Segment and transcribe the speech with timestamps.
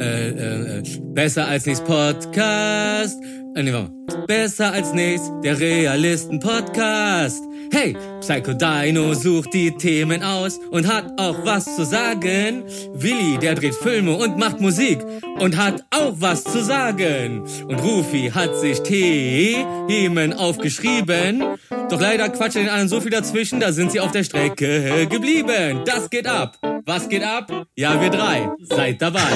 [0.00, 3.20] Äh, äh, äh, besser als nichts Podcast.
[3.58, 3.90] Äh, nee, warte.
[4.28, 7.42] Besser als nichts, der Realisten-Podcast.
[7.72, 12.62] Hey, Psycho Dino sucht die Themen aus und hat auch was zu sagen.
[12.94, 15.04] Willi, der dreht Filme und macht Musik
[15.40, 17.42] und hat auch was zu sagen.
[17.66, 21.42] Und Rufi hat sich Themen aufgeschrieben.
[21.90, 25.82] Doch leider quatscht den anderen so viel dazwischen, da sind sie auf der Strecke geblieben.
[25.84, 26.56] Das geht ab.
[26.86, 27.66] Was geht ab?
[27.74, 28.50] Ja, wir drei.
[28.62, 29.32] Seid dabei.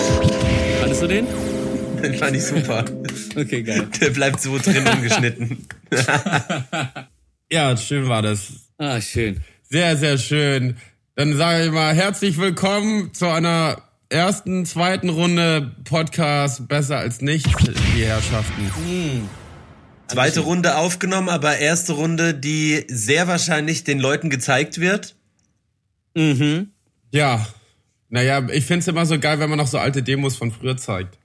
[0.80, 1.52] Fandest du den?
[2.02, 2.84] Den fand ich super.
[3.36, 3.88] Okay, geil.
[4.00, 5.66] Der bleibt so drin ungeschnitten.
[7.50, 8.48] Ja, schön war das.
[8.78, 9.42] Ah, schön.
[9.62, 10.76] Sehr, sehr schön.
[11.14, 17.52] Dann sage ich mal herzlich willkommen zu einer ersten, zweiten Runde Podcast Besser als nichts,
[17.96, 18.70] die Herrschaften.
[20.08, 25.14] Zweite Runde aufgenommen, aber erste Runde, die sehr wahrscheinlich den Leuten gezeigt wird.
[26.14, 26.70] Mhm.
[27.11, 27.46] Ja.
[28.08, 31.18] Naja, ich find's immer so geil, wenn man noch so alte Demos von früher zeigt.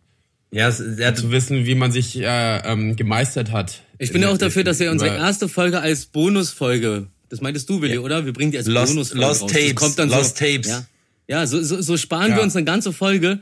[0.52, 3.81] Ja, es, er Zu wissen, wie man sich äh, ähm, gemeistert hat.
[3.98, 7.81] Ich bin ja auch dafür, dass wir unsere erste Folge als Bonusfolge, das meintest du,
[7.81, 8.26] Willi, oder?
[8.26, 9.52] Wir bringen die als Lost- Bonusfolge Lost raus.
[9.52, 10.68] Tapes, Das kommt dann Lost so, Tapes.
[10.70, 10.86] Ja,
[11.28, 12.38] ja so, so, so sparen Ja.
[12.38, 13.40] wir uns eine ganze Folge,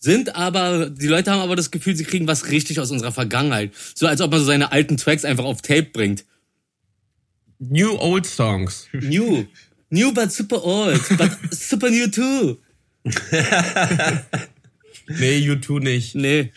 [0.00, 3.72] sind aber, die Leute haben aber das Gefühl, sie kriegen was richtig aus unserer Vergangenheit.
[3.94, 6.24] So als ob man so seine alten Tracks einfach auf Tape bringt.
[7.58, 8.86] New Old Songs.
[8.92, 9.46] New.
[9.88, 12.58] New but super old, but super new too.
[15.06, 16.14] Nee, U2 nicht.
[16.14, 16.52] Nee.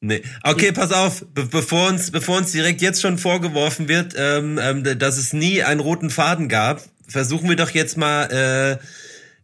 [0.00, 0.22] nee.
[0.42, 4.98] Okay, pass auf, be bevor uns, bevor uns direkt jetzt schon vorgeworfen wird, ähm, ähm,
[4.98, 8.78] dass es nie einen roten Faden gab, versuchen wir doch jetzt mal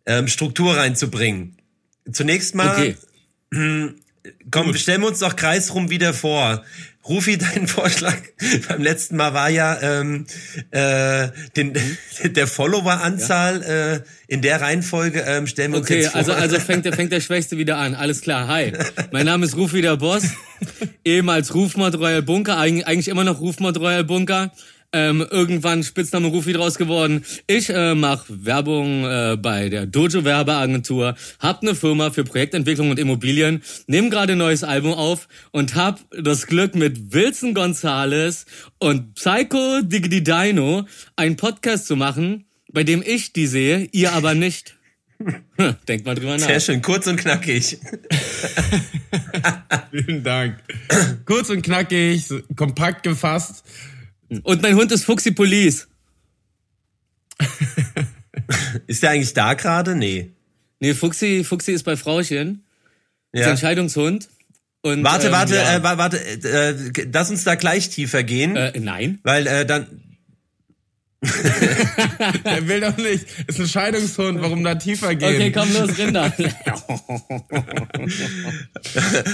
[0.07, 1.57] äh, ähm, Struktur reinzubringen.
[2.11, 2.97] Zunächst mal,
[3.53, 3.95] Okay.
[4.51, 6.65] komm, stellen wir uns doch kreisrum wieder vor.
[7.09, 8.19] Rufi, dein Vorschlag
[8.69, 10.27] beim letzten Mal war ja ähm,
[10.71, 11.75] äh, den,
[12.25, 16.19] der Follower-Anzahl äh, in der Reihenfolge ähm, stellen wir uns Okay, jetzt vor.
[16.19, 17.95] also, also fängt, der, fängt der Schwächste wieder an.
[17.95, 18.73] Alles klar, hi.
[19.13, 20.25] Mein Name ist Rufi der Boss,
[21.05, 24.53] ehemals Rufmord Royal Bunker, eigentlich, eigentlich immer noch Rufmord Royal Bunker.
[24.93, 27.25] Ähm, irgendwann Spitzname Rufi draus geworden.
[27.47, 32.99] Ich äh, mache Werbung äh, bei der Dojo Werbeagentur, hab eine Firma für Projektentwicklung und
[32.99, 38.47] Immobilien, nehme gerade ein neues Album auf und hab das Glück mit Wilson Gonzales
[38.81, 44.35] und Psycho Diggity Dino einen Podcast zu machen, bei dem ich die sehe, ihr aber
[44.35, 44.75] nicht.
[45.57, 46.47] Hm, Denkt mal drüber nach.
[46.47, 47.79] Sehr schön, kurz und knackig.
[49.93, 50.59] Vielen Dank.
[51.27, 52.25] Kurz und knackig,
[52.57, 53.63] kompakt gefasst.
[54.43, 55.89] Und mein Hund ist Fuxi Police.
[58.87, 59.95] Ist der eigentlich da gerade?
[59.95, 60.31] Nee.
[60.81, 62.65] Nee, Fuxi, Fuxi ist bei Frauchen.
[63.33, 63.51] Ist Ja.
[63.51, 64.29] Entscheidungsshund.
[64.83, 65.77] Und, Warte, ähm, warte, ja.
[65.77, 69.19] äh, wa- warte, äh, äh, lass uns da gleich tiefer gehen, äh, nein.
[69.25, 69.87] weil äh, dann,
[72.45, 73.27] Er will doch nicht.
[73.47, 75.35] Ist ein Scheidungshund, warum da tiefer gehen?
[75.35, 76.33] Okay, komm los, Rinder.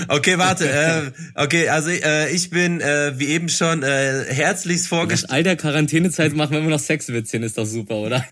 [0.08, 4.98] okay, warte, äh, okay, also äh, ich bin, äh, wie eben schon, äh, herzlichst Nach
[4.98, 5.30] vorgestellt.
[5.30, 8.24] all der Quarantänezeit machen wir immer noch Sexwitzchen, ist doch super, oder?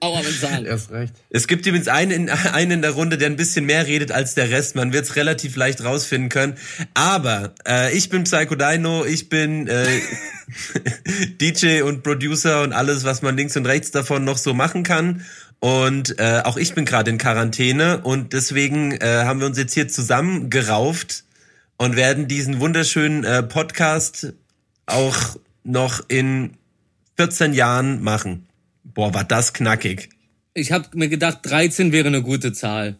[0.00, 0.64] Aua mit Zahn.
[0.64, 1.12] Erst recht.
[1.30, 4.34] Es gibt übrigens einen in, einen in der Runde, der ein bisschen mehr redet als
[4.34, 4.76] der Rest.
[4.76, 6.54] Man wird es relativ leicht rausfinden können.
[6.94, 9.84] Aber äh, ich bin Psycho Dino, ich bin äh,
[11.40, 15.24] DJ und Producer und alles, was man links und rechts davon noch so machen kann.
[15.60, 19.74] Und äh, auch ich bin gerade in Quarantäne und deswegen äh, haben wir uns jetzt
[19.74, 21.24] hier zusammengerauft
[21.76, 24.32] und werden diesen wunderschönen äh, Podcast
[24.86, 26.56] auch noch in
[27.16, 28.46] 14 Jahren machen.
[28.84, 30.08] Boah, war das knackig.
[30.54, 32.98] Ich habe mir gedacht, 13 wäre eine gute Zahl.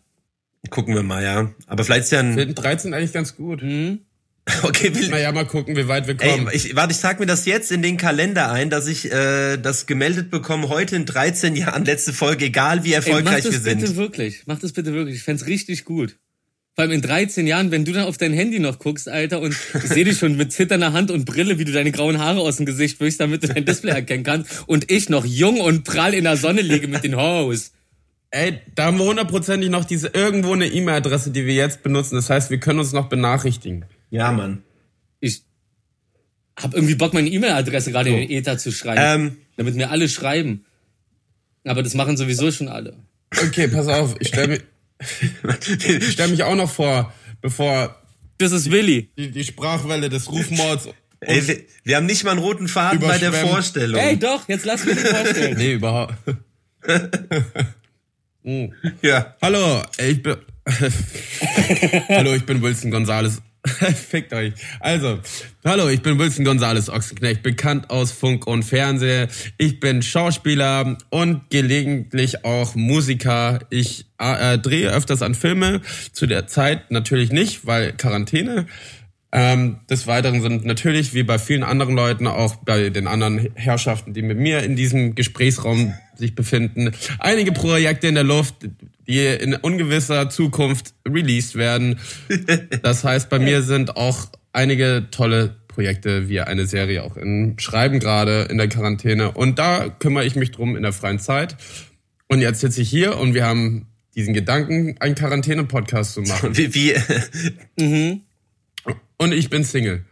[0.68, 1.50] Gucken wir mal, ja.
[1.66, 2.34] Aber vielleicht ist ja ein.
[2.34, 3.62] Finden 13 eigentlich ganz gut.
[4.62, 6.48] Okay, will, Naja, mal gucken, wie weit wir ey, kommen.
[6.52, 9.86] ich, warte, ich trag mir das jetzt in den Kalender ein, dass ich äh, das
[9.86, 13.60] gemeldet bekomme, heute in 13 Jahren, letzte Folge, egal wie Ey, mach erfolgreich das wir
[13.60, 13.96] bitte sind.
[13.96, 14.42] wirklich.
[14.46, 15.16] Mach das bitte wirklich.
[15.16, 16.16] Ich fänd's richtig gut.
[16.74, 19.54] Vor allem in 13 Jahren, wenn du dann auf dein Handy noch guckst, Alter, und
[19.74, 22.56] ich sehe dich schon mit zitternder Hand und Brille, wie du deine grauen Haare aus
[22.56, 26.14] dem Gesicht wischst, damit du dein Display erkennen kannst, und ich noch jung und prall
[26.14, 27.70] in der Sonne liege mit den Hose.
[28.30, 32.14] Ey, da haben wir hundertprozentig noch diese irgendwo eine E-Mail-Adresse, die wir jetzt benutzen.
[32.14, 33.84] Das heißt, wir können uns noch benachrichtigen.
[34.10, 34.62] Ja, Mann.
[35.20, 35.42] Ich
[36.58, 40.08] hab irgendwie Bock, meine E-Mail-Adresse gerade in den Ether zu schreiben, Ähm, damit mir alle
[40.08, 40.64] schreiben.
[41.64, 42.96] Aber das machen sowieso schon alle.
[43.44, 44.60] Okay, pass auf, ich stelle mich,
[45.86, 47.96] ich stell mich auch noch vor, bevor
[48.38, 49.10] Das ist Willi.
[49.16, 50.88] die, die Sprachwelle des Rufmords.
[51.20, 53.32] ey, wir, wir haben nicht mal einen roten Faden bei der.
[53.32, 54.00] Vorstellung.
[54.00, 55.56] Ey, doch, jetzt lass mich das vorstellen.
[55.58, 56.14] Nee, überhaupt.
[58.42, 58.66] Mm.
[59.02, 59.36] Ja.
[59.42, 60.36] Hallo, ich bin.
[62.08, 63.42] Hallo, ich bin Wilson Gonzales.
[63.94, 64.54] Fickt euch.
[64.80, 65.18] Also,
[65.64, 69.28] hallo, ich bin Wilson Gonzales Ochsenknecht, bekannt aus Funk und Fernsehen.
[69.58, 73.60] Ich bin Schauspieler und gelegentlich auch Musiker.
[73.68, 75.82] Ich äh, drehe öfters an Filme.
[76.12, 78.66] Zu der Zeit natürlich nicht, weil Quarantäne.
[79.32, 84.12] Ähm, des Weiteren sind natürlich, wie bei vielen anderen Leuten, auch bei den anderen Herrschaften,
[84.12, 88.54] die mit mir in diesem Gesprächsraum sich befinden, einige Projekte in der Luft,
[89.06, 91.98] die in ungewisser Zukunft released werden.
[92.82, 98.00] Das heißt, bei mir sind auch einige tolle Projekte wie eine Serie auch in Schreiben
[98.00, 99.32] gerade in der Quarantäne.
[99.32, 101.56] Und da kümmere ich mich drum in der freien Zeit.
[102.28, 106.56] Und jetzt sitze ich hier und wir haben diesen Gedanken, einen Quarantäne-Podcast zu machen.
[106.56, 106.94] Wie, wie
[107.78, 108.22] Mhm.
[109.18, 110.04] Und ich bin Single.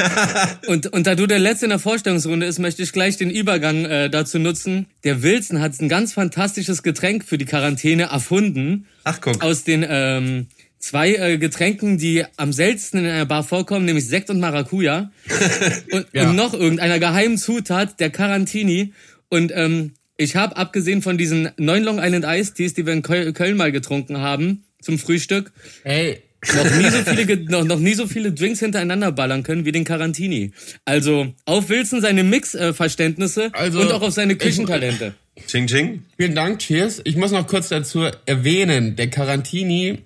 [0.66, 3.84] Und, und da du der Letzte in der Vorstellungsrunde ist, möchte ich gleich den Übergang
[3.84, 4.86] äh, dazu nutzen.
[5.04, 8.86] Der Wilson hat ein ganz fantastisches Getränk für die Quarantäne erfunden.
[9.04, 9.42] Ach guck.
[9.42, 10.46] Aus den ähm,
[10.78, 15.10] zwei äh, Getränken, die am seltensten in einer Bar vorkommen, nämlich Sekt und Maracuja.
[15.92, 16.28] und, Ja.
[16.30, 18.92] und noch irgendeiner geheimen Zutat, der Carantini.
[19.28, 23.02] Und ähm, ich habe, abgesehen von diesen neun Long Island Ice Teas, die wir in
[23.02, 25.52] Köl Köln mal getrunken haben, zum Frühstück,
[25.82, 26.22] Hey,
[26.54, 29.84] noch nie so viele noch, noch nie so viele Drinks hintereinander ballern können wie den
[29.84, 30.52] Carantini.
[30.84, 35.14] Also auf Wilson seine Mix-Verständnisse Also, und auch auf seine ich- Küchentalente.
[35.46, 36.02] Ching Ching.
[36.16, 37.02] vielen Dank, cheers.
[37.04, 39.98] Ich muss noch kurz dazu erwähnen, der Carantini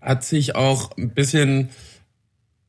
[0.00, 1.68] hat sich auch ein bisschen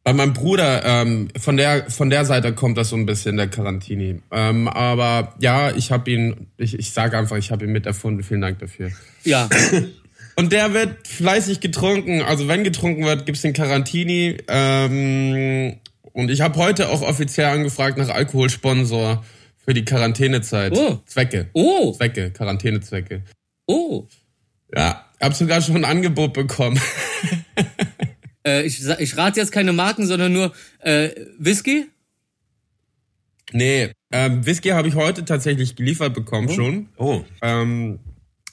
[0.03, 3.47] bei meinem Bruder ähm, von der von der Seite kommt das so ein bisschen der
[3.47, 4.19] Carantini.
[4.31, 8.23] Ähm, aber ja, ich habe ihn, ich, ich sage einfach, ich habe ihn miterfunden.
[8.23, 8.91] Vielen Dank dafür.
[9.23, 9.47] Ja,
[10.35, 12.21] Und der wird fleißig getrunken.
[12.21, 14.37] Also wenn getrunken wird, gibt's den Carantini.
[14.47, 15.77] Ähm,
[16.13, 19.23] und ich habe heute auch offiziell angefragt nach Alkoholsponsor
[19.57, 20.75] für die Quarantänezeit.
[20.75, 20.99] Oh.
[21.05, 21.49] Zwecke.
[21.53, 23.23] oh, Zwecke, Quarantänezwecke.
[23.67, 24.07] oh.
[24.73, 26.79] Ja, hab sogar schon ein Angebot bekommen.
[28.43, 31.85] Äh, ich, ich rate jetzt keine Marken, sondern nur äh, Whisky.
[33.51, 36.89] nee, ähm, Whisky habe ich heute tatsächlich geliefert bekommen schon.
[36.97, 37.23] Oh.
[37.43, 37.99] Ähm,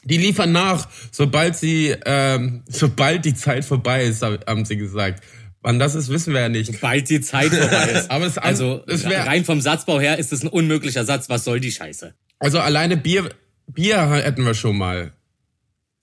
[0.08, 5.22] die liefern nach, sobald sie, ähm, sobald die Zeit vorbei ist, hab- haben sie gesagt.
[5.60, 6.80] Wann das ist, wissen wir ja nicht.
[6.80, 8.10] Bald die Zeit vorbei ist.
[8.10, 11.28] Aber es, Also es wär, rein vom Satzbau her ist es ein unmöglicher Satz.
[11.28, 12.14] Was soll die Scheiße?
[12.38, 13.28] also alleine Bier,
[13.66, 15.12] Bier hätten wir schon mal.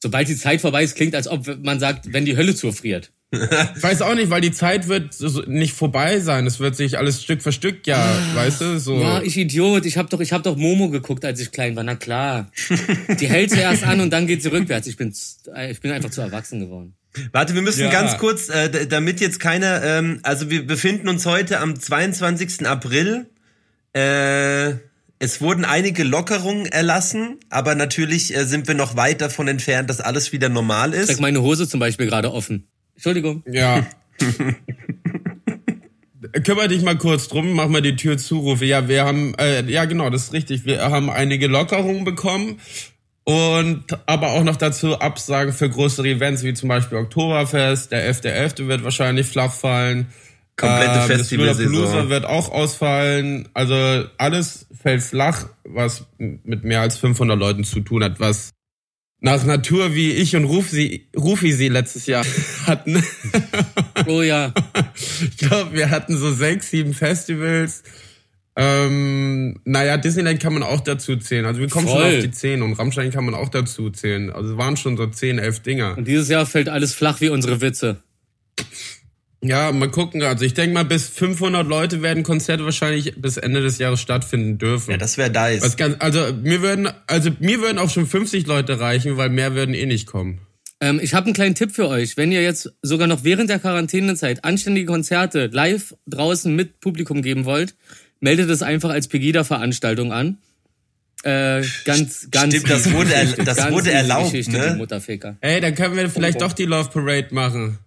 [0.03, 3.11] Sobald die Zeit vorbei ist, klingt, als ob man sagt, wenn die Hölle zufriert.
[3.75, 5.15] Ich weiß auch nicht, weil die Zeit wird
[5.47, 6.45] nicht vorbei sein.
[6.47, 8.99] Es wird sich alles Stück für Stück, ja, weißt du, so.
[8.99, 9.85] Ja, ich Idiot.
[9.85, 11.83] Ich hab doch, ich hab doch Momo geguckt, als ich klein war.
[11.83, 12.51] Na klar.
[13.19, 14.87] Die hält zuerst an und dann geht sie rückwärts.
[14.87, 15.13] Ich bin,
[15.55, 16.95] äh, ich bin einfach zu erwachsen geworden.
[17.31, 17.89] Warte, wir müssen Ja.
[17.91, 22.65] ganz kurz, äh, damit jetzt keiner, ähm, also wir befinden uns heute am 22.
[22.67, 23.27] April.
[23.93, 24.73] Äh,
[25.17, 30.01] es wurden einige Lockerungen erlassen, aber natürlich äh, sind wir noch weit davon entfernt, dass
[30.01, 31.07] alles wieder normal Ich ist.
[31.07, 32.67] trage meine Hose zum Beispiel gerade offen.
[32.95, 33.43] Entschuldigung.
[33.45, 33.85] Ja.
[36.43, 38.65] Kümmer dich mal kurz drum, mach mal die Tür zu, Rufe.
[38.65, 40.65] Ja, wir haben, äh, ja genau, das ist richtig.
[40.65, 42.59] Wir haben einige Lockerungen bekommen
[43.25, 48.67] und aber auch noch dazu Absagen für größere Events, wie zum Beispiel Oktoberfest, der 11.11.
[48.67, 50.07] wird wahrscheinlich flach fallen.
[50.55, 52.09] Komplette Ähm, Festivalsaison.
[52.09, 53.49] Wird auch ausfallen.
[53.53, 53.75] Also
[54.17, 58.51] alles fällt flach, was mit mehr als 500 Leuten zu tun hat, was
[59.25, 62.23] nach Natur wie ich und Rufi, Rufi sie letztes Jahr
[62.67, 63.03] hatten.
[64.05, 64.53] Oh ja.
[65.19, 67.81] Ich glaube, wir hatten so sechs, sieben Festivals.
[68.55, 71.45] Ähm, naja, Disneyland kann man auch dazu zählen.
[71.47, 72.05] Also wir kommen Voll.
[72.05, 74.29] schon auf die zehn und Rammstein kann man auch dazu zählen.
[74.29, 75.97] Also es waren schon so zehn, elf Dinger.
[75.97, 78.03] Und dieses Jahr fällt alles flach wie unsere Witze.
[79.47, 80.23] Ja, mal gucken.
[80.23, 84.57] Also ich denke mal, bis 500 Leute werden Konzerte wahrscheinlich bis Ende des Jahres stattfinden
[84.57, 84.91] dürfen.
[84.91, 85.61] Ja, das wäre nice.
[85.61, 89.53] Was ganz, also mir würden, also mir würden auch schon 50 Leute reichen, weil mehr
[89.53, 90.39] würden eh nicht kommen.
[90.81, 92.17] Ähm, ich habe einen kleinen Tipp für euch.
[92.17, 97.45] Wenn ihr jetzt sogar noch während der Quarantänezeit anständige Konzerte live draußen mit Publikum geben
[97.45, 97.75] wollt,
[98.19, 100.37] meldet es einfach als Pegida-Veranstaltung an.
[101.23, 104.75] Äh, ganz, ganz Stimmt, das wurde er- das ganz wurde erlaubt, Geschichte, ne?
[105.41, 107.79] Ey, dann können wir vielleicht doch die Love Parade machen.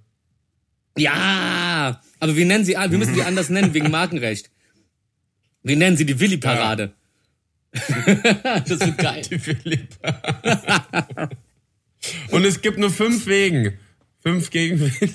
[0.98, 4.50] Ja, aber wir nennen sie, wir müssen sie anders nennen wegen Markenrecht.
[5.62, 6.92] Wir nennen sie die Willi-Parade.
[7.72, 9.22] das wird geil.
[9.30, 9.88] Die Philipp.
[12.30, 13.78] Und es gibt nur fünf Wegen.
[14.22, 15.14] Fünf gegen Willi.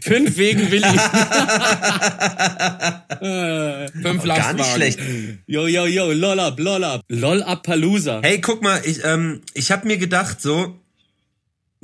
[0.00, 0.82] Fünf wegen Willi.
[4.02, 4.98] Fünf Gar nicht schlecht.
[5.46, 7.04] Yo, yo, yo, lol up, lol up.
[7.08, 8.22] Lol up Palooza.
[8.22, 10.80] Hey, guck mal, ich, ähm, ich habe mir gedacht so,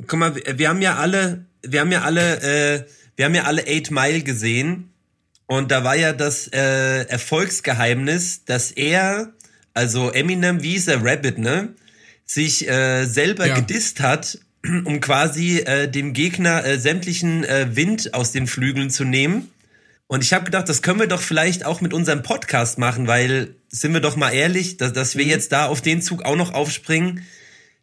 [0.07, 2.83] guck mal, wir, wir haben ja alle, wir haben ja alle, äh,
[3.15, 4.91] wir haben ja alle Eight Mile gesehen
[5.47, 9.33] und da war ja das äh, Erfolgsgeheimnis, dass er,
[9.73, 11.73] also Eminem, wie ist er, Rabbit, ne,
[12.25, 13.55] sich äh, selber Ja.
[13.55, 14.39] gedisst hat
[14.85, 19.51] um quasi äh, dem Gegner äh, sämtlichen äh, Wind aus den Flügeln zu nehmen.
[20.07, 23.55] Und ich habe gedacht, das können wir doch vielleicht auch mit unserem Podcast machen, weil,
[23.69, 26.53] sind wir doch mal ehrlich, dass, dass wir jetzt da auf den Zug auch noch
[26.53, 27.23] aufspringen.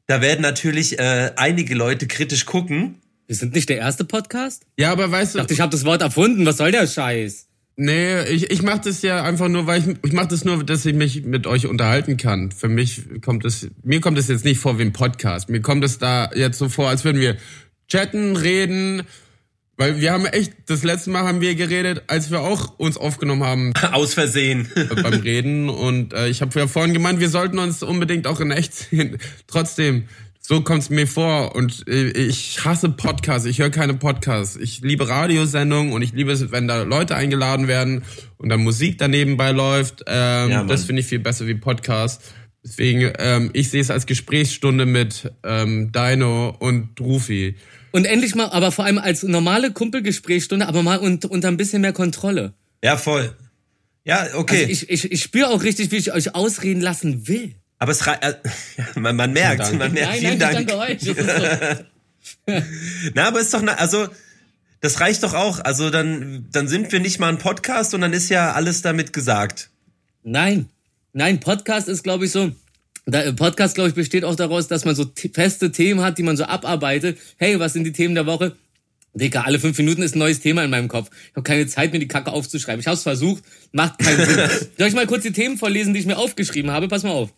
[0.07, 3.01] Da werden natürlich äh, einige Leute kritisch gucken.
[3.33, 4.67] Wir sind nicht der erste Podcast?
[4.77, 6.45] Ja, aber weißt Ich du, dachte, ich habe das Wort erfunden.
[6.45, 7.47] Was soll der Scheiß?
[7.77, 10.85] nee, ich, ich mache das ja einfach nur, weil ich, ich mache das nur, dass
[10.85, 12.53] ich mich mit euch unterhalten kann.
[12.53, 15.49] Für mich kommt es, mir kommt es jetzt nicht vor wie ein Podcast.
[15.49, 17.39] Mir kommt es da jetzt so vor, als würden wir
[17.89, 19.05] chatten, reden,
[19.79, 23.45] weil wir haben echt, das letzte Mal haben wir geredet, als wir auch uns aufgenommen
[23.45, 24.69] haben Aus Versehen.
[25.03, 28.51] beim Reden und äh, ich habe ja vorhin gemeint, wir sollten uns unbedingt auch in
[28.51, 29.17] echt sehen.
[29.47, 30.05] Trotzdem,
[30.53, 34.57] so kommt's mir vor und äh, ich hasse Podcasts, ich höre keine Podcasts.
[34.57, 38.05] Ich liebe Radiosendungen und ich liebe es, wenn da Leute eingeladen werden
[38.37, 40.05] und dann Musik daneben bei läuft.
[40.07, 42.21] Ähm, Ja, das finde ich viel besser wie Podcast.
[42.63, 47.57] Deswegen, ähm, ich sehe es als Gesprächsstunde mit ähm, Dino und Rufi.
[47.93, 51.81] Und endlich mal, aber vor allem als normale Kumpelgesprächsstunde, aber mal und, unter ein bisschen
[51.81, 52.53] mehr Kontrolle.
[52.85, 53.35] Ja, voll.
[54.05, 54.65] Ja, okay.
[54.65, 57.55] Also ich, ich, ich spüre auch richtig, wie ich euch ausreden lassen will.
[57.83, 58.35] Aber es rei- äh,
[58.77, 60.09] ja, man, man merkt, man merkt.
[60.09, 60.69] Nein, Vielen nein, ich Dank.
[60.69, 61.85] danke euch.
[63.15, 64.07] Na, aber ist doch, na, also,
[64.81, 65.59] das reicht doch auch.
[65.59, 69.13] Also, dann, dann sind wir nicht mal ein Podcast und dann ist ja alles damit
[69.13, 69.71] gesagt.
[70.23, 70.69] Nein,
[71.13, 72.53] nein, Podcast ist, glaube ich, so.
[73.11, 76.23] Äh, Podcast, glaube ich, besteht auch daraus, dass man so t- feste Themen hat, die
[76.23, 77.19] man so abarbeitet.
[77.37, 78.55] Hey, was sind die Themen der Woche?
[79.15, 81.11] Digga, alle fünf Minuten ist ein neues Thema in meinem Kopf.
[81.31, 82.79] Ich habe keine Zeit, mir die Kacke aufzuschreiben.
[82.79, 84.39] Ich habe es versucht, macht keinen Sinn.
[84.79, 86.87] Soll ich mal kurz die Themen vorlesen, die ich mir aufgeschrieben habe?
[86.87, 87.31] Pass mal auf.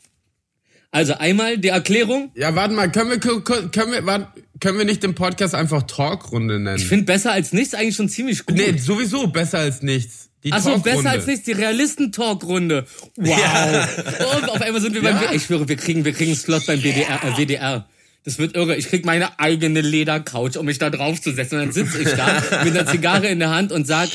[0.94, 2.30] Also einmal die Erklärung.
[2.36, 4.28] Ja, warte mal, können wir, können wir, warte,
[4.60, 6.76] können wir nicht den Podcast einfach Talkrunde nennen?
[6.76, 8.56] Ich finde besser als nichts eigentlich schon ziemlich gut.
[8.56, 10.28] nee, sowieso besser als nichts.
[10.44, 12.86] Die Achso, besser als nichts, die Realisten-Talk-Runde.
[13.16, 14.36] Wow.
[14.40, 15.32] Und auf einmal sind wir beim, Ja.
[15.32, 17.88] ich schwöre, wir kriegen, wir kriegen einen Slot beim BDR, äh, WDR.
[18.24, 18.76] Das wird irre.
[18.76, 21.58] Ich krieg meine eigene Ledercouch, um mich da draufzusetzen.
[21.58, 24.10] Und dann sitze ich da mit einer Zigarre in der Hand und sag,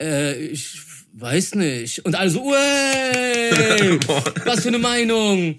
[0.00, 0.78] äh, ich
[1.12, 2.04] weiß nicht.
[2.04, 3.98] Und alle so, uey,
[4.44, 5.58] was für eine Meinung.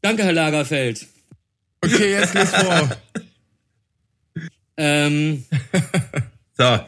[0.00, 1.06] Danke, Herr Lagerfeld.
[1.82, 2.96] Okay, jetzt lies vor.
[4.76, 5.44] Ähm,
[6.56, 6.64] So.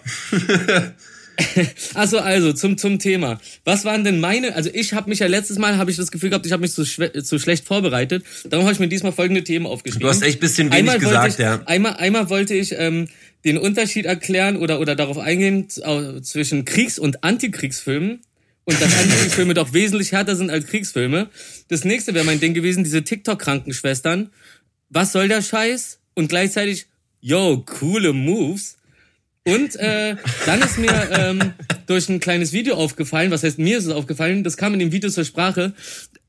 [1.94, 3.38] Achso, also zum zum Thema.
[3.64, 4.54] Was waren denn meine?
[4.54, 6.72] Also ich habe mich ja letztes Mal habe ich das Gefühl gehabt, ich habe mich
[6.72, 8.24] zu, zu schlecht vorbereitet.
[8.44, 10.02] Darum habe ich mir diesmal folgende Themen aufgeschrieben.
[10.02, 11.60] Du hast echt bisschen wenig wollte gesagt, ich, ja.
[11.66, 13.08] Einmal einmal wollte ich ähm,
[13.46, 18.20] den Unterschied erklären oder oder darauf eingehen zwischen Kriegs- und Antikriegsfilmen
[18.64, 21.30] und dass Antikriegsfilme doch wesentlich härter sind als Kriegsfilme.
[21.68, 24.30] Das nächste wäre mein Ding gewesen, diese TikTok-Krankenschwestern.
[24.90, 26.00] Was soll der Scheiß?
[26.14, 26.86] Und gleichzeitig,
[27.20, 28.76] yo, coole Moves.
[29.44, 31.52] Und äh, dann ist mir ähm,
[31.86, 34.90] durch ein kleines Video aufgefallen, was heißt mir ist es aufgefallen, das kam in dem
[34.90, 35.72] Video zur Sprache,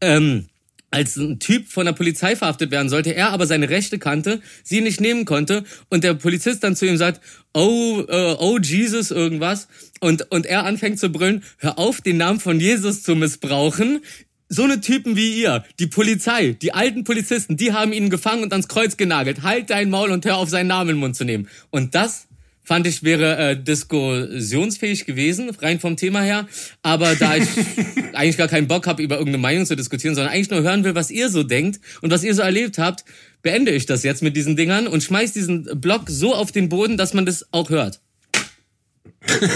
[0.02, 0.48] ähm,
[0.90, 4.82] als ein Typ von der Polizei verhaftet werden sollte, er aber seine Rechte kannte, sie
[4.82, 7.22] nicht nehmen konnte und der Polizist dann zu ihm sagt,
[7.54, 9.68] oh, äh, oh Jesus irgendwas
[10.00, 14.02] und, und er anfängt zu brüllen, hör auf, den Namen von Jesus zu missbrauchen,
[14.50, 18.54] so eine Typen wie ihr, die Polizei, die alten Polizisten, die haben ihn gefangen und
[18.54, 19.44] ans Kreuz genagelt.
[19.44, 21.50] Halt dein Maul und hör auf, seinen Namen in den Mund zu nehmen.
[21.70, 22.27] Und das
[22.68, 26.50] fand ich wäre äh, diskussionsfähig gewesen, rein vom Thema her.
[26.84, 27.48] Aber da ich
[28.14, 30.94] eigentlich gar keinen Bock habe, über irgendeine Meinung zu diskutieren, sondern eigentlich nur hören will,
[30.94, 33.06] was ihr so denkt und was ihr so erlebt habt,
[33.42, 36.98] beende ich das jetzt mit diesen Dingern und schmeiß diesen Block so auf den Boden,
[36.98, 38.02] dass man das auch hört.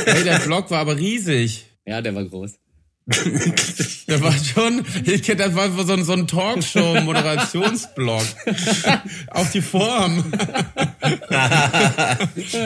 [0.05, 1.65] Hey, der Vlog war aber riesig.
[1.85, 2.60] Ja, der war groß.
[4.07, 8.23] Der war schon, ich kenn, das war so ein, so ein Talkshow-Moderationsblog.
[9.27, 10.23] Auf die Form.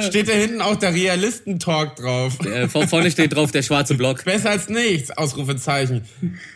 [0.07, 2.37] Steht da hinten auch der Realisten-Talk drauf.
[2.69, 4.23] Vor, vorne steht drauf der schwarze Block.
[4.25, 6.01] Besser als nichts, Ausrufezeichen.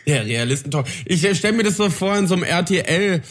[0.06, 0.86] Der Realisten-Talk.
[1.04, 3.22] Ich stelle mir das so vor in so einem RTL,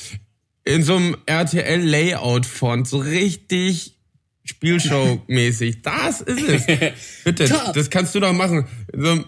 [0.65, 3.99] in so einem RTL-Layout-Font, so richtig
[4.50, 5.82] Spielshow-mäßig.
[5.84, 6.65] Das ist es.
[7.24, 7.74] Bitte, Top.
[7.74, 8.65] das kannst du doch machen.
[8.94, 9.25] In so einem,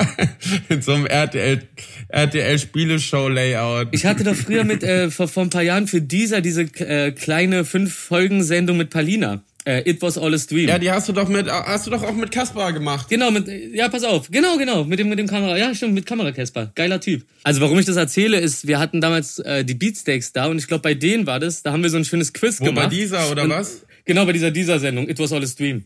[0.68, 1.62] in so einem RTL,
[2.08, 3.88] RTL-Spieleshow-Layout.
[3.92, 7.12] Ich hatte doch früher mit äh, vor, vor ein paar Jahren für dieser diese äh,
[7.12, 9.42] kleine fünf Folgen Sendung mit Palina.
[9.66, 10.68] Äh, It was all a stream.
[10.68, 13.08] Ja, die hast du doch mit, hast du doch auch mit Kaspar gemacht.
[13.08, 14.30] Genau, mit, ja, pass auf.
[14.30, 15.56] Genau, genau, mit dem, mit dem Kamera.
[15.56, 16.70] Ja, stimmt, mit Kamerakesper.
[16.74, 17.24] Geiler Typ.
[17.44, 20.66] Also, warum ich das erzähle, ist, wir hatten damals äh, die Beatsteaks da und ich
[20.66, 22.90] glaube, bei denen war das, da haben wir so ein schönes Quiz Wo, gemacht.
[22.90, 23.86] bei dieser oder und, was?
[24.04, 25.08] Genau, bei dieser, dieser Sendung.
[25.08, 25.84] It was all a stream.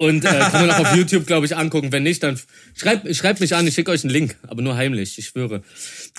[0.00, 1.90] Und äh, kann man auch auf YouTube, glaube ich, angucken.
[1.90, 2.38] Wenn nicht, dann
[2.76, 5.64] schreibt schreibt mich an, ich schicke euch einen Link, aber nur heimlich, ich schwöre.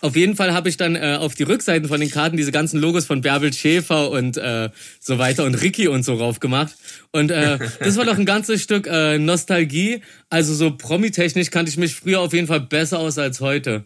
[0.01, 2.81] Auf jeden Fall habe ich dann äh, auf die Rückseiten von den Karten diese ganzen
[2.81, 6.75] Logos von Bärbel Schäfer und äh, so weiter und Ricky und so rauf gemacht.
[7.11, 10.01] Und äh, das war doch ein ganzes Stück äh, Nostalgie.
[10.29, 13.85] Also so promitechnisch kannte ich mich früher auf jeden Fall besser aus als heute.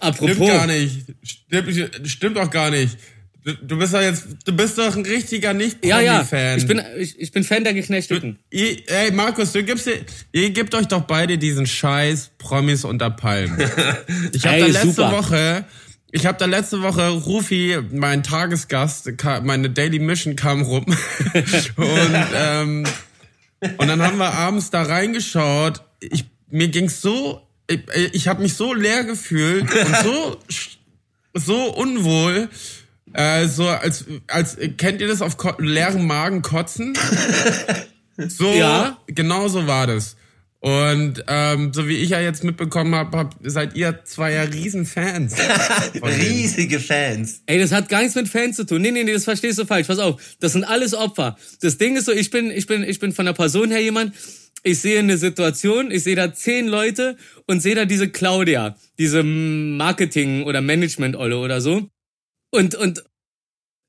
[0.00, 0.36] Apropos.
[0.36, 1.04] Stimmt gar nicht.
[1.22, 2.96] Stimmt, stimmt doch gar nicht.
[3.44, 6.22] Du, du bist doch jetzt, du bist doch ein richtiger nicht Ja, ja.
[6.22, 6.58] Fan.
[6.58, 8.38] Ich bin, ich, ich bin Fan der Geknechteten.
[8.50, 13.10] Ihr, ey, Markus, du gibst ihr, ihr gebt euch doch beide diesen Scheiß Promis unter
[13.10, 13.58] Palmen.
[14.32, 15.12] Ich habe da letzte super.
[15.12, 15.64] Woche,
[16.12, 19.10] ich habe da letzte Woche Rufi, mein Tagesgast,
[19.42, 20.84] meine Daily Mission kam rum
[21.76, 22.84] und ähm,
[23.76, 25.82] und dann haben wir abends da reingeschaut.
[26.00, 27.80] Ich mir ging's so, ich,
[28.12, 30.38] ich habe mich so leer gefühlt und so
[31.34, 32.48] so unwohl.
[33.14, 36.94] Äh, so als als kennt ihr das auf ko leerem Magen kotzen?
[38.28, 38.98] So, Ja.
[39.06, 40.16] genau so war das.
[40.60, 45.34] Und ähm, so wie ich ja jetzt mitbekommen habe, hab, seid ihr zwei ja Riesenfans.
[46.02, 47.42] Riesige Fans.
[47.46, 48.80] Ey, das hat gar nichts mit Fans zu tun.
[48.82, 49.88] Nee, nee, nee, das verstehst du falsch.
[49.88, 50.20] Pass auf.
[50.40, 51.36] Das sind alles Opfer.
[51.62, 54.14] Das Ding ist so, ich bin, ich bin, ich bin von der Person her jemand,
[54.62, 57.16] ich sehe eine Situation, ich sehe da zehn Leute
[57.48, 61.88] und sehe da diese Claudia, diese Marketing- oder Management-Olle oder so.
[62.52, 63.02] Und, und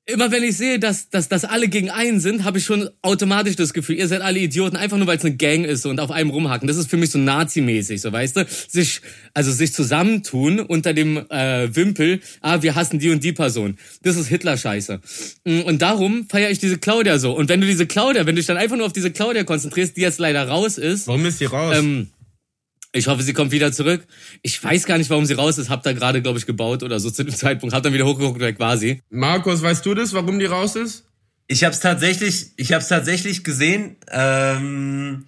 [0.06, 3.56] immer wenn ich sehe, dass, dass, dass alle gegen einen sind, habe ich schon automatisch
[3.56, 6.12] das Gefühl, ihr seid alle Idioten, einfach nur weil es eine Gang ist und auf
[6.12, 6.68] einem rumhacken.
[6.68, 8.46] Das ist für mich so Nazi-mäßig, so weißt du?
[8.68, 9.00] Sich,
[9.34, 13.78] also sich zusammentun unter dem äh, Wimpel, ah, wir hassen die und die Person.
[14.02, 15.00] Das ist Hitler-Scheiße.
[15.46, 17.34] Mm, Und darum feiere ich diese Claudia so.
[17.34, 19.96] Und wenn du diese Claudia, wenn du dich dann einfach nur auf diese Claudia konzentrierst,
[19.96, 21.78] die jetzt leider raus ist, Warum ist die raus?
[21.78, 22.10] ähm,
[22.94, 24.06] ich hoffe, sie kommt wieder zurück.
[24.44, 25.70] Ich weiß gar nicht, warum sie raus ist.
[25.70, 27.76] Hab da gerade, glaube ich, gebaut oder so zu dem Zeitpunkt.
[27.76, 29.02] Hab dann wieder hochgeguckt, weg war sie.
[29.10, 31.06] Markus, weißt du das, warum die raus ist?
[31.48, 33.98] Ich habe es tatsächlich, ich habe es tatsächlich gesehen.
[34.12, 35.26] Ähm,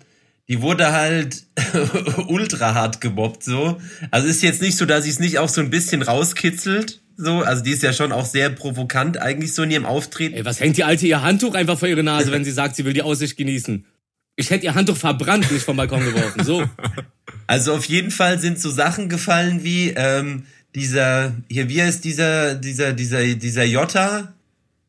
[0.47, 1.43] die wurde halt
[2.27, 3.81] ultra hart gemobbt so.
[4.11, 7.01] Also ist jetzt nicht so, dass sie es nicht auch so ein bisschen rauskitzelt.
[7.17, 10.35] So, also die ist ja schon auch sehr provokant eigentlich so in ihrem Auftreten.
[10.35, 12.85] Ey, was hängt die Alte ihr Handtuch einfach vor ihre Nase, wenn sie sagt, sie
[12.85, 13.85] will die Aussicht genießen?
[14.35, 16.43] Ich hätte ihr Handtuch verbrannt, nicht vom Balkon geworfen.
[16.43, 16.63] So.
[17.47, 22.55] Also auf jeden Fall sind so Sachen gefallen wie ähm, dieser, hier, wie heißt dieser,
[22.55, 24.33] dieser, dieser, dieser Jota?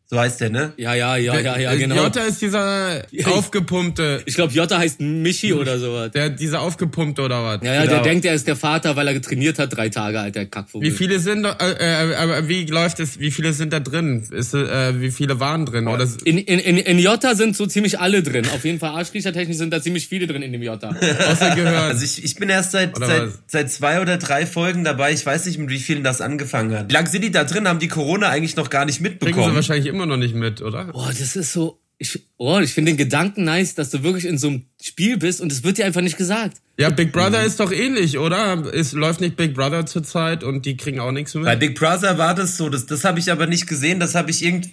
[0.08, 0.72] So heißt der, ne?
[0.76, 1.96] Ja, ja, ja, ja, ja, Äh, genau.
[1.96, 6.12] Jota ist dieser aufgepumpte, Ich glaube, Jota heißt Michi oder sowas.
[6.12, 7.60] der, dieser aufgepumpte oder was?
[7.62, 8.02] Ja, ja, der Genau.
[8.02, 10.88] denkt, er ist der Vater, weil er getrainiert hat, drei Tage alt, der Kackvogel.
[10.88, 14.22] Wie viele sind, da- äh, äh, aber wie läuft es, wie viele sind da drin?
[14.30, 15.88] Ist, äh, wie viele waren drin?
[15.88, 18.46] Oder In, in, in, in Jota sind so ziemlich alle drin.
[18.54, 20.90] Auf jeden Fall arschkriechertechnisch sind da ziemlich viele drin in dem Jota.
[21.30, 21.74] außer gehört?
[21.90, 23.38] Also ich, ich bin erst seit, Oder seit, was?
[23.48, 25.12] seit zwei oder drei Folgen dabei.
[25.12, 26.88] Ich weiß nicht, mit wie vielen das angefangen hat.
[26.90, 27.66] Wie lange sind die da drin?
[27.66, 29.54] Haben die Corona eigentlich noch gar nicht Kriegen sie mitbekommen?
[29.56, 30.86] wahrscheinlich immer noch nicht mit, oder?
[30.86, 31.80] Boah, das ist so.
[31.98, 35.40] Ich, oh, ich finde den Gedanken nice, dass du wirklich in so einem Spiel bist
[35.40, 36.58] und es wird dir einfach nicht gesagt.
[36.78, 38.70] Ja, Big Brother ist doch ähnlich, oder?
[38.74, 41.44] Es läuft nicht Big Brother zurzeit und die kriegen auch nichts mit.
[41.44, 42.68] Bei Big Brother war das so.
[42.68, 43.98] Das, das habe ich aber nicht gesehen.
[43.98, 44.68] Das habe ich irgend,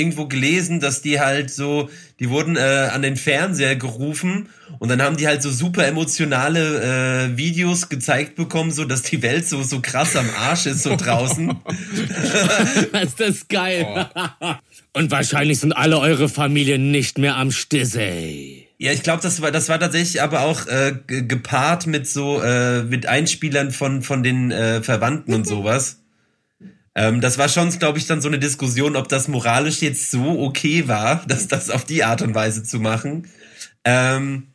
[0.00, 5.00] irgendwo gelesen, dass die halt so, die wurden äh, an den Fernseher gerufen und dann
[5.02, 9.62] haben die halt so super emotionale äh, Videos gezeigt bekommen, so dass die Welt so
[9.62, 11.50] so krass am Arsch ist so draußen.
[13.02, 14.08] ist das geil.
[14.92, 18.66] und wahrscheinlich sind alle eure Familien nicht mehr am Stissey.
[18.78, 22.40] Ja, ich glaube, das war das war tatsächlich aber auch äh, ge- gepaart mit so
[22.42, 25.99] äh, mit Einspielern von von den äh, Verwandten und sowas.
[26.94, 30.40] Ähm, das war schon, glaube ich, dann so eine Diskussion, ob das moralisch jetzt so
[30.40, 33.28] okay war, dass das auf die Art und Weise zu machen.
[33.84, 34.48] Ähm,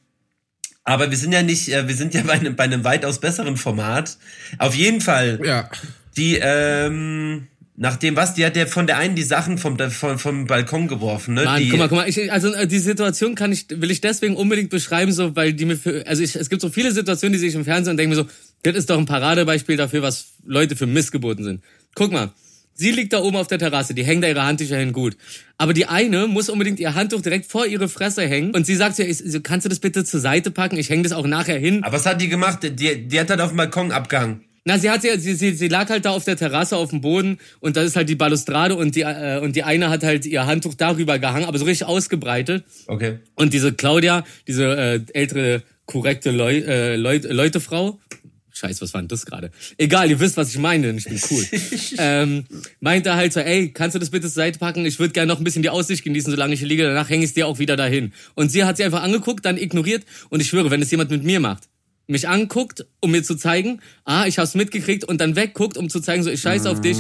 [0.84, 3.58] aber wir sind ja nicht, äh, wir sind ja bei einem, bei einem weitaus besseren
[3.58, 4.18] Format.
[4.60, 5.70] Auf jeden Fall, Ja.
[6.18, 10.46] die, ähm, nachdem was, die hat ja von der einen die Sachen vom, vom, vom
[10.46, 11.44] Balkon geworfen, ne?
[11.44, 14.02] Mann, die, guck mal, guck mal, ich, also äh, die Situation kann ich, will ich
[14.02, 17.34] deswegen unbedingt beschreiben, so, weil die mir für, also ich, es gibt so viele Situationen,
[17.34, 18.28] die sehe ich im Fernsehen und denke mir so,
[18.64, 21.64] das ist doch ein Paradebeispiel dafür, was Leute für Missgeboten sind.
[21.96, 22.32] Guck mal,
[22.74, 25.18] sie liegt da oben auf der Terrasse, die hängen da ihre Handtücher hin, gut.
[25.58, 28.98] Aber die eine muss unbedingt ihr Handtuch direkt vor ihre Fresse hängen und sie sagt
[29.00, 30.78] ich, so, kannst du das bitte zur Seite packen?
[30.78, 31.84] Ich hänge das auch nachher hin.
[31.84, 32.60] aber was hat die gemacht?
[32.64, 34.46] Die, die hat halt auf dem Balkon abgehangen.
[34.68, 37.00] Na, sie hat sie, sie, sie, sie lag halt da auf der Terrasse auf dem
[37.00, 40.26] Boden und da ist halt die Balustrade und die, äh, und die eine hat halt
[40.26, 42.66] ihr Handtuch darüber gehangen, aber so richtig ausgebreitet.
[42.88, 43.20] Okay.
[43.36, 48.00] Und diese Claudia, diese äh, ältere, korrekte Leu äh, Leut Leutefrau,
[48.54, 49.52] Scheiß, was war denn das gerade?
[49.78, 51.46] Egal, ihr wisst, was ich meine, ich bin cool.
[52.00, 52.46] ähm,
[52.80, 54.84] meinte halt so, ey, kannst du das bitte zur Seite packen?
[54.86, 57.26] Ich würde gerne noch ein bisschen die Aussicht genießen, solange ich hier liege, danach hänge
[57.26, 58.14] ich dir auch wieder dahin.
[58.34, 61.24] Und sie hat sie einfach angeguckt, dann ignoriert und ich schwöre, wenn es jemand mit
[61.24, 61.66] mir macht,
[62.08, 66.00] mich anguckt, um mir zu zeigen, ah, ich hab's mitgekriegt und dann wegguckt, um zu
[66.00, 66.98] zeigen, so, ich scheiß auf dich,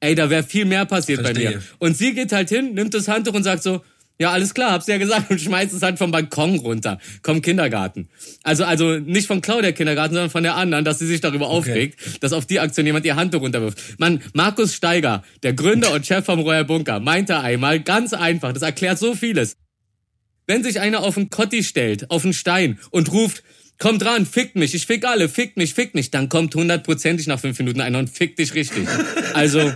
[0.00, 1.56] ey, da wäre viel mehr passiert bei Verstehe.
[1.56, 1.62] mir.
[1.78, 3.82] Und sie geht halt hin, nimmt das Handtuch und sagt so,
[4.20, 6.98] ja, alles klar, hab's ja gesagt und schmeißt es halt vom Balkon runter.
[7.22, 8.10] Komm, Kindergarten.
[8.42, 12.22] Also, also nicht von Claudia Kindergarten, sondern von der anderen, dass sie sich darüber aufregt,
[12.22, 13.98] dass auf die Aktion jemand ihr Handtuch runterwirft.
[13.98, 18.62] Mann, Markus Steiger, der Gründer und Chef vom Royal Bunker, meinte einmal ganz einfach, das
[18.62, 19.56] erklärt so vieles.
[20.46, 23.42] Wenn sich einer auf einen Kotti stellt, auf einen Stein und ruft,
[23.80, 27.40] kommt dran, fickt mich, ich fick alle, fickt mich, fickt mich, dann kommt hundertprozentig nach
[27.40, 28.86] fünf Minuten einer und fickt dich richtig.
[29.32, 29.72] Also,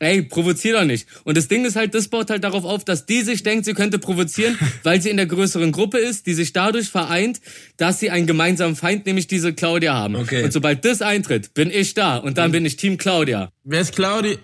[0.00, 1.08] ey, provozier doch nicht.
[1.24, 3.74] Und das Ding ist halt, das baut halt darauf auf, dass die sich denkt, sie
[3.74, 7.40] könnte provozieren, weil sie in der größeren Gruppe ist, die sich dadurch vereint,
[7.78, 10.16] dass sie einen gemeinsamen Feind, nämlich diese Claudia haben.
[10.16, 10.44] Okay.
[10.44, 13.50] Und sobald das eintritt, bin ich da und dann bin ich Team Claudia.
[13.64, 14.36] Wer ist Claudia?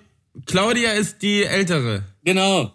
[0.47, 2.03] Claudia ist die ältere.
[2.25, 2.75] Genau.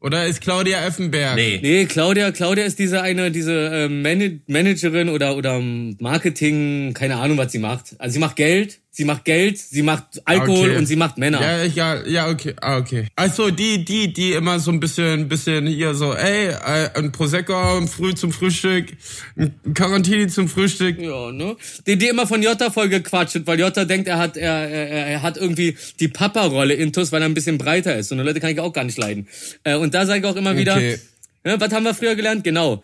[0.00, 1.34] Oder ist Claudia Effenberg?
[1.34, 1.58] Nee.
[1.62, 7.36] Nee, Claudia, Claudia ist diese eine, diese äh, Man Managerin oder oder Marketing, keine Ahnung,
[7.36, 7.96] was sie macht.
[7.98, 10.76] Also sie macht Geld, sie macht Geld, sie macht Alkohol Okay.
[10.78, 11.40] und sie macht Männer.
[11.40, 13.06] Ja, ja, ja, okay, ah, okay.
[13.16, 17.86] Also die, die, die immer so ein bisschen, bisschen hier so, ey, äh, ein Prosecco
[17.86, 18.88] früh zum Frühstück,
[19.36, 21.00] ein Quarantini zum Frühstück.
[21.00, 21.56] Ja, ne?
[21.86, 25.22] Die, die immer von Jota voll gequatscht, weil Jota denkt, er hat, er, er, er
[25.22, 28.08] hat irgendwie die Papa-Rolle intus, weil er ein bisschen breiter ist.
[28.08, 29.28] So eine Leute kann ich auch gar nicht leiden.
[29.64, 30.98] Äh, und da sage ich auch immer wieder, Okay.
[31.44, 32.44] ne, was haben wir früher gelernt?
[32.44, 32.82] Genau.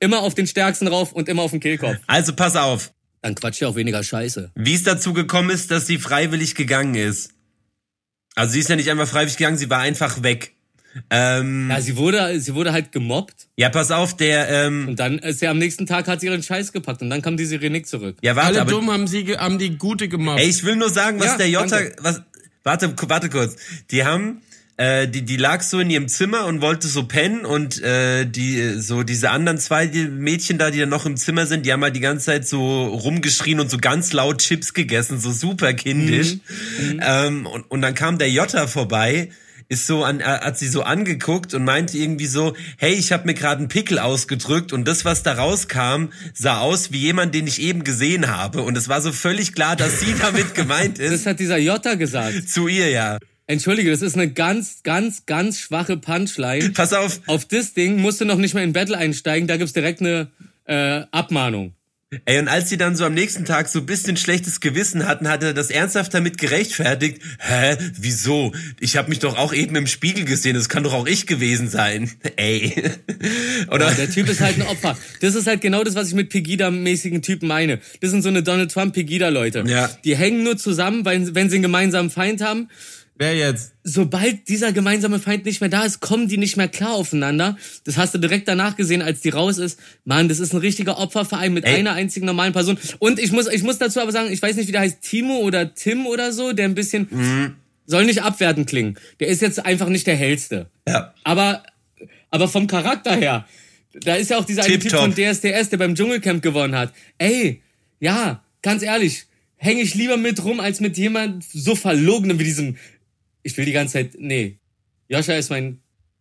[0.00, 1.96] Immer auf den Stärksten rauf und immer auf den Kehlkopf.
[2.06, 2.92] Also pass auf,
[3.22, 4.50] Dann quatscht ihr auch weniger Scheiße.
[4.54, 7.32] wie es dazu gekommen ist, dass sie freiwillig gegangen ist.
[8.34, 10.54] Also sie ist ja nicht einfach freiwillig gegangen, sie war einfach weg.
[11.10, 15.18] Ähm, Ja, sie wurde, sie wurde halt gemobbt ja, pass auf, der, ähm, und dann
[15.18, 17.86] ist sie am nächsten Tag hat sie ihren Scheiß gepackt und dann kam die Sirenik
[17.86, 18.16] zurück.
[18.22, 20.38] ja, warte, Alle aber, dumm haben sie, haben die Gute gemacht.
[20.38, 21.96] ey, ich will nur sagen, was Ja, der Jota, danke.
[22.00, 22.22] was,
[22.62, 23.56] warte, warte kurz.
[23.90, 24.40] Die haben,
[24.78, 28.80] äh, die, die lag so in ihrem Zimmer und wollte so pennen und äh, die
[28.80, 31.96] so diese anderen zwei Mädchen da, die da noch im Zimmer sind, die haben halt
[31.96, 36.36] die ganze Zeit so rumgeschrien und so ganz laut Chips gegessen, so super kindisch.
[37.00, 39.30] Ähm, und, und dann kam der Jota vorbei,
[39.68, 43.26] ist so an, äh, hat sie so angeguckt und meinte irgendwie so, hey, ich habe
[43.26, 47.46] mir gerade einen Pickel ausgedrückt und das, was da rauskam, sah aus wie jemand, den
[47.48, 48.62] ich eben gesehen habe.
[48.62, 51.26] Und es war so völlig klar, dass sie damit gemeint Das ist.
[51.26, 52.48] hat dieser Jota gesagt.
[52.48, 53.18] Zu ihr, ja.
[53.48, 56.70] Entschuldige, das ist eine ganz, ganz, ganz schwache Punchline.
[56.74, 59.72] Pass auf, Auf das Ding musst du noch nicht mehr in Battle einsteigen, da gibt's
[59.72, 60.28] direkt eine
[60.66, 61.72] äh, Abmahnung.
[62.24, 65.28] Ey, und als sie dann so am nächsten Tag so ein bisschen schlechtes Gewissen hatten,
[65.28, 67.20] hat er das ernsthaft damit gerechtfertigt.
[67.38, 67.76] Hä?
[67.98, 68.52] Wieso?
[68.80, 71.68] Ich habe mich doch auch eben im Spiegel gesehen, das kann doch auch ich gewesen
[71.68, 72.10] sein.
[72.36, 72.72] Ey.
[73.70, 73.90] Oder?
[73.90, 74.96] Ja, der Typ ist halt ein Opfer.
[75.20, 77.78] Das ist halt genau das, was ich mit Pegida-mäßigen Typen meine.
[78.00, 79.64] Das sind so eine Donald Trump-Pegida-Leute.
[79.66, 79.90] Ja.
[80.04, 82.68] Die hängen nur zusammen, weil, wenn sie einen gemeinsamen Feind haben.
[83.20, 83.72] Wer jetzt?
[83.82, 87.56] Sobald dieser gemeinsame Feind nicht mehr da ist, kommen die nicht mehr klar aufeinander.
[87.82, 89.80] Das hast du direkt danach gesehen, als die raus ist.
[90.04, 91.74] Mann, das ist ein richtiger Opferverein mit Ey.
[91.80, 92.78] einer einzigen normalen Person.
[93.00, 95.38] Und ich muss, ich muss dazu aber sagen, ich weiß nicht, wie der heißt, Timo
[95.38, 97.56] oder Tim oder so, der ein bisschen, Mhm.
[97.86, 98.96] soll nicht abwertend klingen.
[99.18, 100.66] Der ist jetzt einfach nicht der hellste.
[100.86, 101.12] Ja.
[101.24, 101.64] Aber,
[102.30, 103.46] aber vom Charakter her,
[103.94, 106.92] da ist ja auch dieser eine Typ von DSDS, der beim Dschungelcamp gewonnen hat.
[107.18, 107.62] Ey,
[107.98, 109.24] ja, ganz ehrlich,
[109.56, 112.76] hänge ich lieber mit rum, als mit jemand so verlogenem wie diesem,
[113.48, 114.58] ich will die ganze Zeit, nee,
[115.08, 115.80] Joscha ist mein,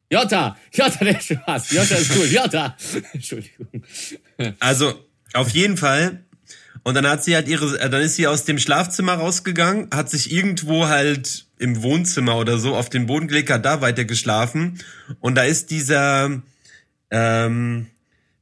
[0.09, 2.77] Jota, Jota, der Spaß, Joscha ist cool, Jota.
[3.13, 3.83] Entschuldigung.
[4.59, 6.23] Also, auf jeden Fall.
[6.83, 10.09] Und dann hat sie halt ihre, äh, dann ist sie aus dem Schlafzimmer rausgegangen, hat
[10.09, 14.79] sich irgendwo halt im Wohnzimmer oder so auf den Boden gelegt, hat da weiter geschlafen.
[15.19, 16.41] Und da ist dieser,
[17.11, 17.87] ähm,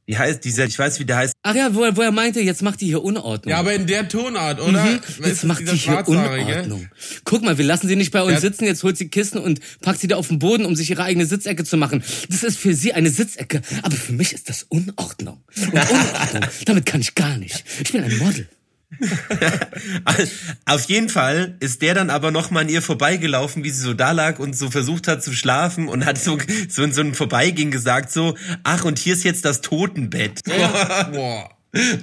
[0.06, 2.40] wie heißt dieser, ich weiß, wie der heißt, Ach ja, wo, er- wo er meinte,
[2.40, 3.50] jetzt macht die hier Unordnung.
[3.50, 4.84] Ja, aber in der Tonart, oder?
[4.84, 6.06] Mhm, Jetzt macht die hier?
[6.06, 6.88] Unordnung.
[7.24, 8.40] Guck mal, wir lassen sie nicht bei uns Ja.
[8.40, 11.02] sitzen, jetzt holt sie Kissen und packt sie da auf den Boden, um sich ihre
[11.02, 12.02] eigene Sitzecke zu machen.
[12.28, 15.42] Das ist für sie eine Sitzecke, aber für mich ist das Unordnung.
[15.56, 17.64] Und Unordnung, damit kann ich gar nicht.
[17.82, 18.48] Ich bin ein Model.
[20.64, 23.94] Auf jeden Fall ist der dann aber noch mal an ihr vorbeigelaufen, wie sie so
[23.94, 27.14] da lag und so versucht hat zu schlafen und hat so, so in so ein
[27.14, 30.40] Vorbeigehen gesagt so, ach und hier ist jetzt das Totenbett.
[31.12, 31.50] Boah.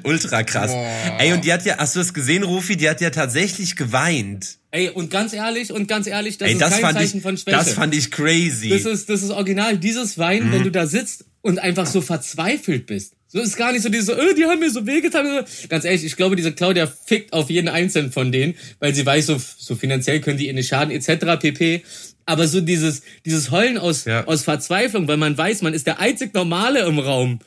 [0.04, 0.72] Ultra krass.
[0.72, 1.18] Boah.
[1.20, 2.78] Ey, und die hat ja, hast du das gesehen, Rufi?
[2.78, 4.58] Die hat ja tatsächlich geweint.
[4.72, 7.38] Ey, und ganz ehrlich, und ganz ehrlich, das Ey, ist das kein Zeichen ich, von
[7.38, 7.58] Schwäche.
[7.58, 8.70] das fand ich crazy.
[8.70, 9.78] Das ist, das ist original.
[9.78, 10.52] Dieses Weinen, Mhm.
[10.54, 13.14] wenn du da sitzt und einfach so verzweifelt bist.
[13.34, 15.44] So ist gar nicht so dieses, so, äh, die haben mir so wehgetan.
[15.68, 19.26] Ganz ehrlich, ich glaube, diese Claudia fickt auf jeden einzelnen von denen, weil sie weiß,
[19.26, 21.42] so, so finanziell können die ihr nicht schaden, etc.
[21.42, 21.84] pp.
[22.28, 24.28] Aber so dieses, dieses Heulen aus, Ja.
[24.28, 27.40] aus Verzweiflung, weil man weiß, man ist der einzig Normale im Raum.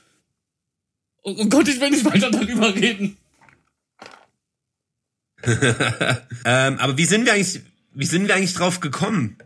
[1.22, 3.16] Oh, oh Gott, ich will nicht weiter darüber reden.
[6.44, 7.60] ähm, aber wie sind wir eigentlich,
[7.94, 9.38] wie sind wir eigentlich drauf gekommen?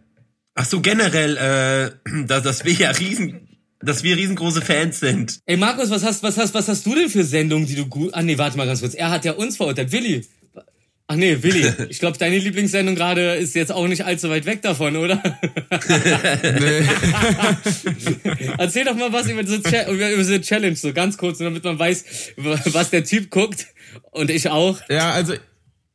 [0.55, 1.91] Ach so, generell, äh,
[2.27, 3.47] dass, dass wir ja riesen,
[3.83, 5.41] dass wir riesengroße Fans sind.
[5.47, 8.15] Ey, Markus, was hast, was hast, was hast du denn für Sendungen, die du gut,
[8.15, 8.95] ah nee, warte mal ganz kurz.
[8.95, 9.91] Er hat ja uns verurteilt.
[9.93, 10.27] Willi.
[11.07, 11.73] Ach nee, Willi.
[11.89, 15.21] Ich glaube, deine Lieblingssendung gerade ist jetzt auch nicht allzu weit weg davon, oder?
[16.61, 16.83] Nee.
[18.59, 21.65] Erzähl doch mal was über diese, Cha über über diese Challenge, so ganz kurz, damit
[21.65, 22.05] man weiß,
[22.37, 23.67] was der Typ guckt.
[24.13, 24.79] Und ich auch.
[24.89, 25.35] Ja, also,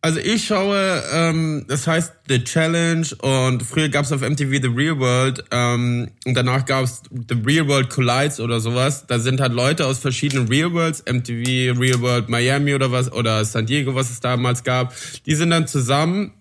[0.05, 4.99] also ich schaue, ähm, das heißt The Challenge und früher gab's auf MTV The Real
[4.99, 9.07] World ähm, und danach gab's The Real World Collides oder sowas.
[9.07, 13.43] Da sind halt Leute aus verschiedenen Real Worlds, MTV, Real World Miami oder was oder
[13.45, 14.93] San Diego, was es damals gab.
[15.25, 16.33] Die sind dann zusammen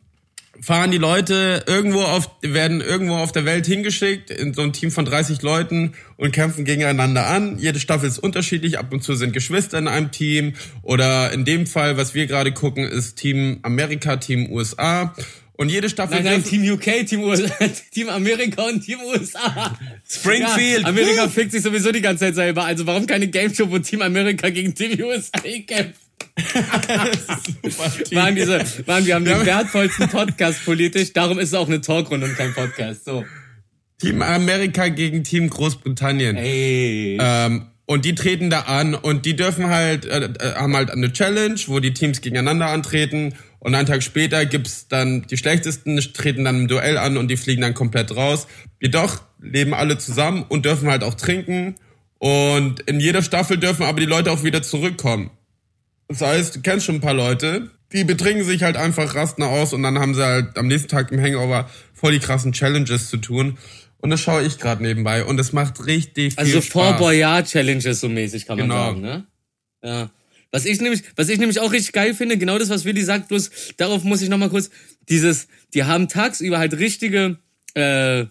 [0.60, 4.90] fahren die Leute irgendwo auf, werden irgendwo auf der Welt hingeschickt in so ein Team
[4.90, 7.58] von 30 Leuten und kämpfen gegeneinander an.
[7.58, 8.78] Jede Staffel ist unterschiedlich.
[8.78, 12.52] Ab und zu sind Geschwister in einem Team oder in dem Fall, was wir gerade
[12.52, 15.14] gucken, ist Team Amerika, Team USA.
[15.56, 16.16] Und jede Staffel.
[16.16, 17.54] Nein, nein, Team UK, Team, USA,
[17.92, 19.78] Team Amerika und Team USA.
[20.08, 20.82] Springfield.
[20.82, 22.64] Ja, Amerika fickt sich sowieso die ganze Zeit selber.
[22.64, 26.03] Also warum keine Game Show, wo Team Amerika gegen Team USA kämpft?
[28.12, 32.26] waren diese, waren, wir haben den wertvollsten Podcast politisch, darum ist es auch eine Talkrunde
[32.26, 33.04] und kein Podcast.
[33.04, 33.24] So.
[33.98, 36.36] Team Amerika gegen Team Großbritannien.
[36.36, 37.18] Ey.
[37.20, 41.12] Ähm, und die treten da an und die dürfen halt, äh, äh, haben halt eine
[41.12, 43.34] Challenge, wo die Teams gegeneinander antreten.
[43.58, 47.36] Und einen Tag später gibt's dann die schlechtesten, treten dann im Duell an und die
[47.36, 48.46] fliegen dann komplett raus.
[48.80, 51.76] Jedoch leben alle zusammen und dürfen halt auch trinken.
[52.18, 55.30] Und in jeder Staffel dürfen aber die Leute auch wieder zurückkommen.
[56.08, 59.72] Das heißt, du kennst schon ein paar Leute, die betrinken sich halt einfach, rasten aus
[59.72, 63.16] und dann haben sie halt am nächsten Tag im Hangover voll die krassen Challenges zu
[63.16, 63.58] tun.
[63.98, 66.72] Und das schaue ich gerade nebenbei und es macht richtig viel Also Spaß.
[66.72, 68.84] Fort Boyard Challenges so mäßig kann man Genau.
[68.86, 69.26] sagen, ne?
[69.82, 70.10] Ja.
[70.52, 73.28] Was ich nämlich, was ich nämlich auch richtig geil finde, genau das, was Willi sagt,
[73.28, 74.70] bloß darauf muss ich noch mal kurz,
[75.08, 77.38] dieses, die haben tagsüber halt richtige,
[77.74, 78.26] äh,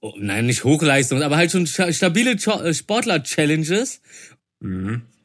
[0.00, 4.00] oh, nein, nicht Hochleistung, aber halt schon sta- stabile äh, Sportler-Challenges.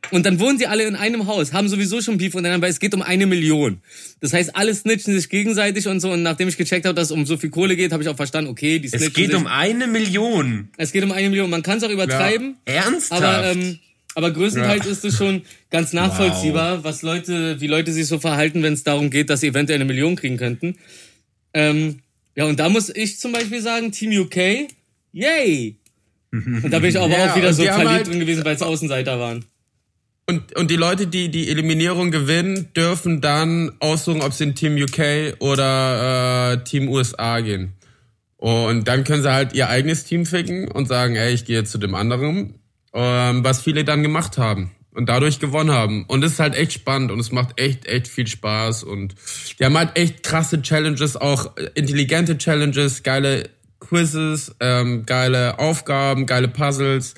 [0.10, 2.80] Und dann wohnen sie alle in einem Haus, haben sowieso schon Beef untereinander, weil es
[2.80, 3.82] geht um eine Million.
[4.20, 6.12] Das heißt, alle snitchen sich gegenseitig und so.
[6.12, 8.16] Und nachdem ich gecheckt habe, dass es um so viel Kohle geht, habe ich auch
[8.16, 9.36] verstanden, okay, die snitchen Es geht sich.
[9.40, 10.70] um eine Million.
[10.78, 11.50] es geht um eine Million.
[11.52, 12.56] Man kann es auch übertreiben.
[12.66, 13.22] Ernsthaft?
[13.24, 13.80] Aber, ähm,
[14.16, 18.74] aber größtenteils ist es schon ganz nachvollziehbar, was Leute, wie Leute sich so verhalten, wenn
[18.74, 20.76] es darum geht, dass sie eventuell eine Million kriegen könnten.
[21.54, 22.00] Ähm,
[22.36, 24.68] ja, und da muss ich zum Beispiel sagen, Team UK,
[25.14, 25.76] yay!
[26.34, 28.62] Und da bin ich aber Ja, auch wieder so verliebt halt- drin gewesen, weil es
[28.62, 29.44] Außenseiter waren.
[30.28, 34.76] Und, und die Leute, die die Eliminierung gewinnen, dürfen dann aussuchen, ob sie in Team
[34.76, 37.74] UK oder äh, Team USA gehen.
[38.38, 41.78] Und dann können sie halt ihr eigenes Team ficken und sagen, ey, ich gehe zu
[41.78, 42.56] dem anderen,
[42.94, 46.06] ähm, was viele dann gemacht haben und dadurch gewonnen haben.
[46.06, 48.84] Und es ist halt echt spannend und es macht echt, echt viel Spaß.
[48.84, 49.16] Und
[49.60, 56.26] die haben halt echt krasse Challenges, auch äh, intelligente Challenges, geile Quizzes, ähm, geile Aufgaben,
[56.26, 57.14] geile Puzzles.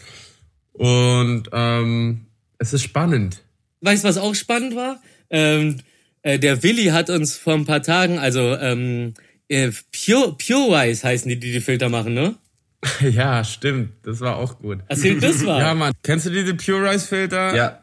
[0.73, 2.25] Und ähm,
[2.57, 3.43] es ist spannend.
[3.81, 5.01] Weißt du, was auch spannend war?
[5.29, 5.77] Ähm,
[6.21, 9.13] äh, der Willi hat uns vor ein paar Tagen, also ähm,
[9.49, 12.35] äh, Pure, Purewise heißen die, die die Filter machen, ne?
[13.01, 13.93] Ja, stimmt.
[14.03, 14.79] Das war auch gut.
[14.87, 15.59] Erzähl das mal.
[15.59, 15.93] Ja, Mann.
[16.03, 17.55] Kennst du diese Pure Rice Filter?
[17.55, 17.79] ja.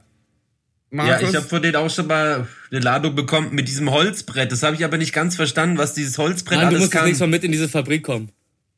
[0.92, 1.30] Ja, Markus?
[1.30, 4.50] ich habe von denen auch schon mal eine Ladung bekommen mit diesem Holzbrett.
[4.50, 6.98] Das habe ich aber nicht ganz verstanden, was dieses Holzbrett Mann, du alles musst jetzt
[6.98, 7.06] kann.
[7.06, 8.30] nächstes Mal mit in diese Fabrik kommen.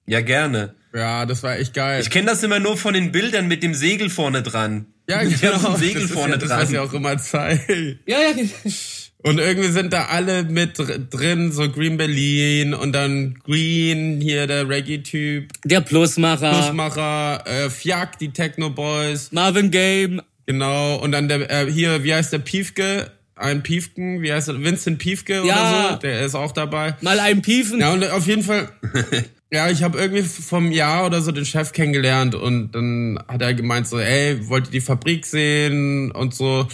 [0.04, 0.74] Ja, gerne.
[0.92, 2.02] ja, das war echt geil.
[2.02, 4.91] Ich kenne das immer nur von den Bildern mit dem Segel vorne dran.
[5.08, 6.60] Ja, Die so ein Das Segel vorne ja das, dran.
[6.62, 7.98] was ich auch immer zeige.
[8.06, 8.44] Ja, ja.
[9.24, 14.48] Und irgendwie sind da alle mit dr- drin, so Green Berlin und dann Green, hier
[14.48, 21.28] der Reggae-Typ, Der Plusmacher, Plusmacher, äh, Fjak, die Techno Boys, Marvin Game, genau, und dann
[21.28, 23.12] der, äh, hier, wie heißt der Piefke?
[23.36, 24.62] Ein Piefken, wie heißt er?
[24.62, 25.82] Vincent Piefke Ja.
[25.82, 26.96] oder so, der ist auch dabei.
[27.00, 27.78] mal einen Piefen.
[27.80, 28.70] Ja, und auf jeden Fall,
[29.52, 33.52] ja, ich habe irgendwie vom Jahr oder so den Chef kennengelernt und dann hat er
[33.52, 36.66] gemeint so, ey, wollt ihr die Fabrik sehen und so.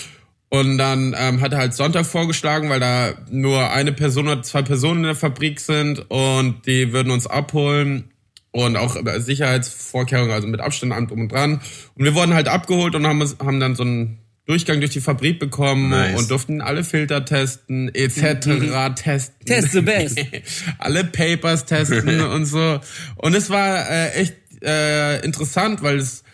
[0.49, 4.63] Und dann ähm, hat er halt Sonntag vorgeschlagen, weil da nur eine Person oder zwei
[4.63, 8.13] Personen in der Fabrik sind und die würden uns abholen
[8.53, 11.61] und auch Sicherheitsvorkehrungen, also mit Abstand allem drum und dran.
[11.97, 15.39] Und wir wurden halt abgeholt und haben, haben dann so einen Durchgang durch die Fabrik
[15.39, 16.19] bekommen Nice.
[16.19, 18.95] und durften alle Filter testen, etc.
[18.97, 19.45] testen.
[19.45, 20.19] Test the best.
[20.79, 22.81] alle Papers testen und so.
[23.17, 26.25] Und es war äh, echt äh, interessant, weil es,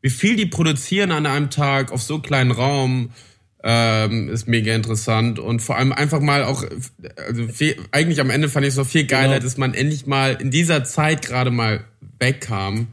[0.00, 3.10] wie viel die produzieren an einem Tag auf so kleinen Raum,
[3.62, 5.38] ähm, ist mega interessant.
[5.38, 6.64] Und vor allem einfach mal auch,
[7.28, 9.44] also viel, eigentlich am Ende fand ich es so viel geiler, Genau.
[9.44, 11.84] dass man endlich mal in dieser Zeit gerade mal
[12.18, 12.88] wegkam.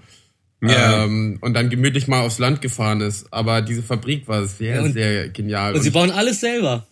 [0.61, 1.05] Ja.
[1.05, 3.27] Ähm, und dann gemütlich mal aufs Land gefahren ist.
[3.31, 5.73] Aber diese Fabrik war sehr, und- sehr genial.
[5.75, 6.85] Und sie bauen alles selber.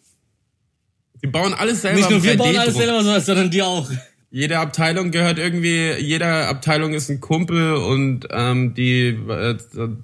[1.21, 1.97] sie bauen alles selber.
[1.97, 2.82] Nicht nur wir bauen alles 3D-Druck.
[2.84, 3.89] selber, sondern- sondern die auch.
[4.30, 9.56] Jede Abteilung gehört irgendwie, jeder Abteilung ist ein Kumpel und ähm, die äh,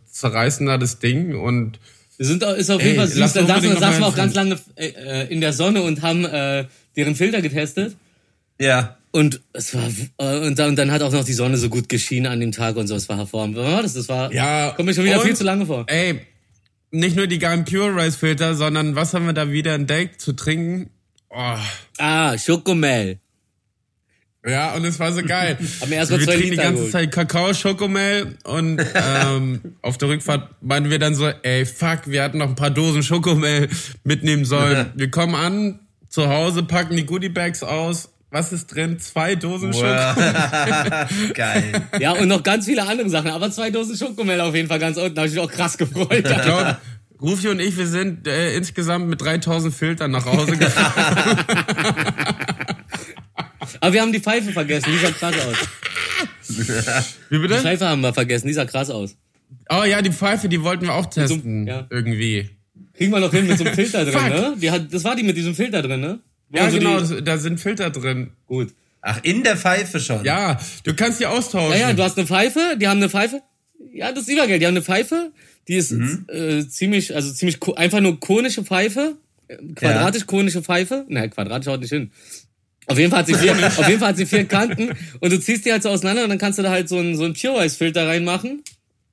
[0.10, 1.78] zerreißen da das Ding und
[2.17, 3.17] Wir sind, ist auf jeden Fall süß.
[3.17, 6.02] lass Dann saßen, wir- saßen wir auch ganz lange äh, äh, in der Sonne und
[6.02, 7.95] haben äh, deren Filter getestet.
[8.60, 8.97] Ja.
[9.15, 9.84] Und es war
[10.17, 12.52] äh, und dann, und dann hat auch noch die Sonne so gut geschienen an dem
[12.52, 12.95] Tag und so.
[12.95, 13.56] Es war hervorragend.
[13.58, 13.93] Das?
[13.93, 14.71] Das war ja.
[14.71, 15.86] kommt mir schon wieder und, viel zu lange vor.
[15.88, 16.19] Ey,
[16.89, 20.34] nicht nur die geilen Pure Rice Filter, sondern was haben wir da wieder entdeckt zu
[20.34, 20.89] trinken?
[21.30, 21.58] Oh,
[21.99, 23.19] Ah, Schokomel.
[24.47, 25.60] ja, und es war so geil.
[25.82, 26.91] Hab mir erst mal wir zwei trinken die ganze geholt.
[26.91, 32.23] Zeit Kakao, Schokomel und ähm, auf der Rückfahrt meinen wir dann so, ey, fuck, wir
[32.23, 33.69] hatten noch ein paar Dosen Schokomel
[34.04, 34.88] mitnehmen sollen.
[34.95, 39.00] Wir kommen an, zu Hause, packen die Goodie Bags aus was ist drin?
[39.00, 39.80] Zwei Dosen Wow.
[40.15, 41.34] Schokomel.
[41.34, 41.82] Geil.
[42.00, 43.30] Ja, und noch ganz viele andere Sachen.
[43.32, 45.15] Aber zwei Dosen Schokomel auf jeden Fall ganz unten.
[45.15, 46.12] Da habe ich mich auch krass gefreut.
[46.12, 46.78] Ich glaub,
[47.22, 51.38] Rufi und ich, wir sind äh, insgesamt mit 3000 Filtern nach Hause gefahren.
[53.80, 54.89] Aber wir haben die Pfeife vergessen.
[54.91, 55.58] Die sah krass aus.
[57.30, 57.60] Wie Die bitte?
[57.60, 58.48] Pfeife haben wir vergessen.
[58.48, 59.15] Die sah krass aus.
[59.69, 61.67] Oh ja, die Pfeife, die wollten wir auch testen.
[61.67, 61.86] ja.
[61.89, 62.50] Irgendwie.
[62.93, 64.30] Kriegen wir noch hin mit so einem Filter drin, Fuck.
[64.30, 64.54] ne?
[64.62, 66.19] Die hat, das war die mit diesem Filter drin, ne?
[66.54, 68.32] Ja, so genau, Die, da sind Filter drin.
[68.48, 68.74] gut.
[69.02, 70.24] Ach, in der Pfeife schon.
[70.24, 71.72] Ja, du kannst die austauschen.
[71.80, 73.42] Ja, ja, du hast eine Pfeife, die haben eine Pfeife.
[73.94, 74.62] Ja, das ist Übergeld.
[74.62, 75.32] Die haben eine Pfeife,
[75.68, 76.26] die ist Mhm.
[76.30, 79.18] äh, ziemlich, also ziemlich einfach nur konische Pfeife,
[79.50, 81.06] äh, quadratisch konische Pfeife.
[81.10, 82.12] Nein, quadratisch haut nicht hin.
[82.88, 85.39] Auf jeden Fall hat sie vier, auf jeden Fall hat sie vier Kanten und du
[85.39, 87.34] ziehst die halt so auseinander und dann kannst du da halt so einen so einen
[87.34, 88.62] Pure Ice Filter reinmachen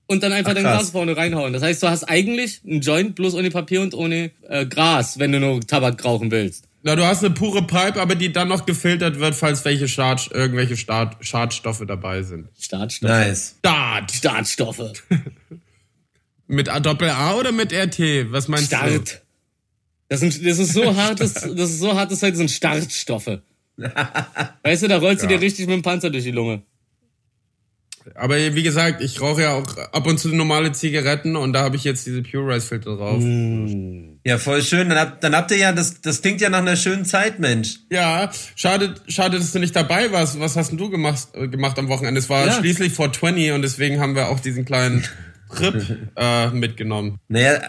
[0.07, 0.79] und dann einfach Ach, dein krass.
[0.83, 1.53] Glas vorne reinhauen.
[1.53, 5.33] Das heißt, du hast eigentlich einen Joint bloß ohne Papier und ohne äh, Gras, wenn
[5.33, 6.64] du nur Tabak rauchen willst.
[6.83, 10.31] Na, du hast eine pure Pipe, aber die dann noch gefiltert wird, falls welche Schad,
[10.33, 12.49] irgendwelche Start, Schadstoffe dabei sind.
[12.59, 13.11] Startstoffe.
[13.11, 13.57] Nice.
[13.59, 14.12] Start.
[14.12, 14.93] Startstoffe.
[16.47, 18.33] Mit A Doppel A oder mit RT?
[18.33, 18.77] Was meinst du?
[18.77, 19.23] Start.
[20.09, 23.38] Das, sind, das ist so hartes, das ist so hart, das sind Startstoffe.
[24.64, 26.62] Weißt du, da rollst du dir richtig mit dem Panzer durch die Lunge.
[28.16, 31.77] Aber wie gesagt, ich rauche ja auch ab und zu normale Zigaretten und da habe
[31.77, 33.23] ich jetzt diese Pure Rice Filter drauf.
[34.24, 34.88] Ja, voll schön.
[34.90, 37.76] Dann habt, dann habt ihr ja, das, das klingt ja nach einer schönen Zeit, Mensch.
[37.90, 40.38] Ja, schade, schade, dass du nicht dabei warst.
[40.38, 42.18] Was hast denn du gemacht, äh, gemacht am Wochenende?
[42.18, 42.52] Es war Ja.
[42.52, 45.04] schließlich 420 und deswegen haben wir auch diesen kleinen
[45.54, 47.18] Trip äh, mitgenommen.
[47.28, 47.61] Naja,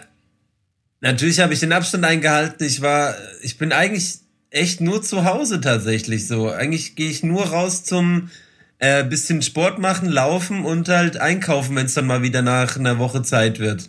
[1.00, 2.64] natürlich habe ich den Abstand eingehalten.
[2.66, 4.16] Ich war, ich bin eigentlich
[4.50, 6.50] echt nur zu Hause tatsächlich so.
[6.50, 8.30] Eigentlich gehe ich nur raus zum
[8.78, 12.98] äh, bisschen Sport machen, laufen und halt einkaufen, wenn es dann mal wieder nach einer
[12.98, 13.88] Woche Zeit wird.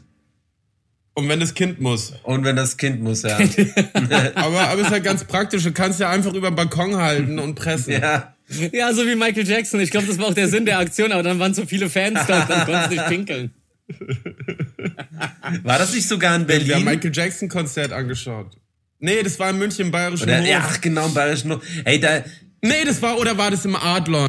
[1.15, 2.13] Und wenn das Kind muss.
[2.23, 3.37] Und wenn das Kind muss, ja.
[4.35, 5.63] Aber, aber ist halt ganz praktisch.
[5.63, 7.93] Du kannst ja einfach über den Balkon halten und pressen.
[7.93, 8.35] ja.
[8.71, 9.79] Ja, so wie Michael Jackson.
[9.79, 12.19] Ich glaube, das war auch der Sinn der Aktion, aber dann waren so viele Fans
[12.27, 13.53] da und dann konntest du nicht pinkeln.
[15.63, 16.85] War das nicht sogar in Wir haben Berlin?
[16.85, 18.57] Michael Jackson Konzert angeschaut.
[18.99, 20.47] Nee, das war in München im Bayerischen Oder, Hof.
[20.47, 21.61] ja, ach genau, im Bayerischen Hof.
[21.83, 22.23] Ey, da,
[22.61, 24.27] Nee, das war, oder war das im Adlon?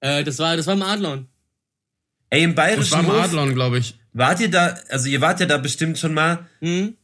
[0.00, 1.26] Äh, das war, das war im Adlon.
[2.30, 3.98] ey, im Das Bayerischen war im Hof, Adlon, glaube ich.
[4.12, 6.46] Wart ihr da, also ihr wart ja da bestimmt schon mal.
[6.60, 6.94] Hm?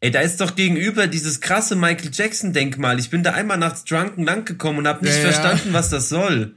[0.00, 2.98] Ey, da ist doch gegenüber dieses krasse Michael Jackson Denkmal.
[2.98, 5.32] Ich bin da einmal nachts drunken lang gekommen und hab nicht Ja, ja.
[5.32, 6.54] verstanden, was das soll.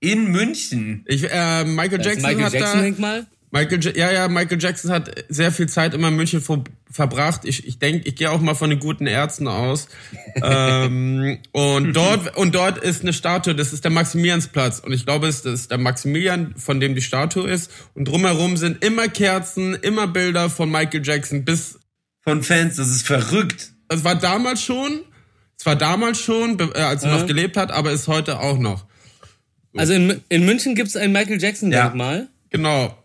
[0.00, 1.04] In München.
[1.06, 3.26] Ich, äh, Michael Das Jackson Michael hat Jackson da, Denkmal.
[3.52, 7.42] Michael, Ja- ja, Michael Jackson hat sehr viel Zeit immer in München ver verbracht.
[7.44, 9.88] Ich, ich denke, ich gehe auch mal von den guten Ärzten aus.
[10.42, 13.54] ähm, und dort und dort ist eine Statue.
[13.54, 14.80] Das ist der Maximiliansplatz.
[14.80, 17.70] Und ich glaube, es ist der Maximilian, von dem die Statue ist.
[17.94, 21.44] Und drumherum sind immer Kerzen, immer Bilder von Michael Jackson.
[21.44, 21.78] Bis
[22.22, 23.72] Von Fans, das ist verrückt.
[23.88, 25.00] es war damals schon.
[25.58, 27.18] Es war damals schon, äh, als er Ja.
[27.18, 28.84] noch gelebt hat, aber ist heute auch noch.
[29.76, 31.84] Also in, in München gibt es ein Michael Jackson Ja.
[31.84, 32.28] Denkmal.
[32.50, 32.96] Genau.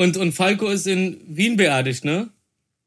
[0.00, 2.30] Und, und Falco ist in Wien beerdigt, ne?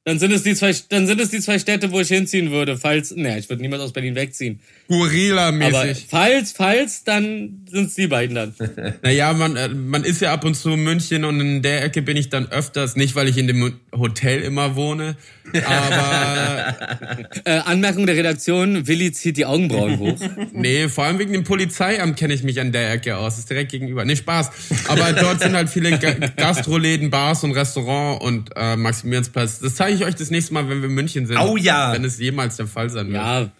[0.05, 2.77] Dann sind es die zwei, dann sind es die zwei Städte, wo ich hinziehen würde,
[2.77, 4.59] falls, ne, ich würde niemals aus Berlin wegziehen.
[4.89, 6.07] Aber Gorilla-mäßig.
[6.09, 8.53] falls, falls, dann sind es die beiden dann.
[9.01, 12.01] Naja, man, äh, man ist ja ab und zu in München und in der Ecke
[12.01, 15.15] bin ich dann öfters, nicht weil ich in dem Hotel immer wohne,
[15.65, 16.75] aber
[17.45, 20.17] Äh, Anmerkung der Redaktion, Willi zieht die Augenbrauen hoch.
[20.53, 23.37] nee, vor allem wegen dem Polizeiamt kenne ich mich an der Ecke aus.
[23.37, 24.05] ist direkt gegenüber.
[24.05, 24.49] Nee, Spaß.
[24.87, 29.59] Aber dort sind halt viele Ga Gastroläden, Bars und Restaurant und äh, Maximiliansplatz.
[29.59, 31.37] Das zeige ich euch das nächste Mal, wenn wir in München sind.
[31.37, 31.93] Au ja.
[31.93, 33.15] Wenn es jemals der Fall sein wird.
[33.15, 33.51] Ja.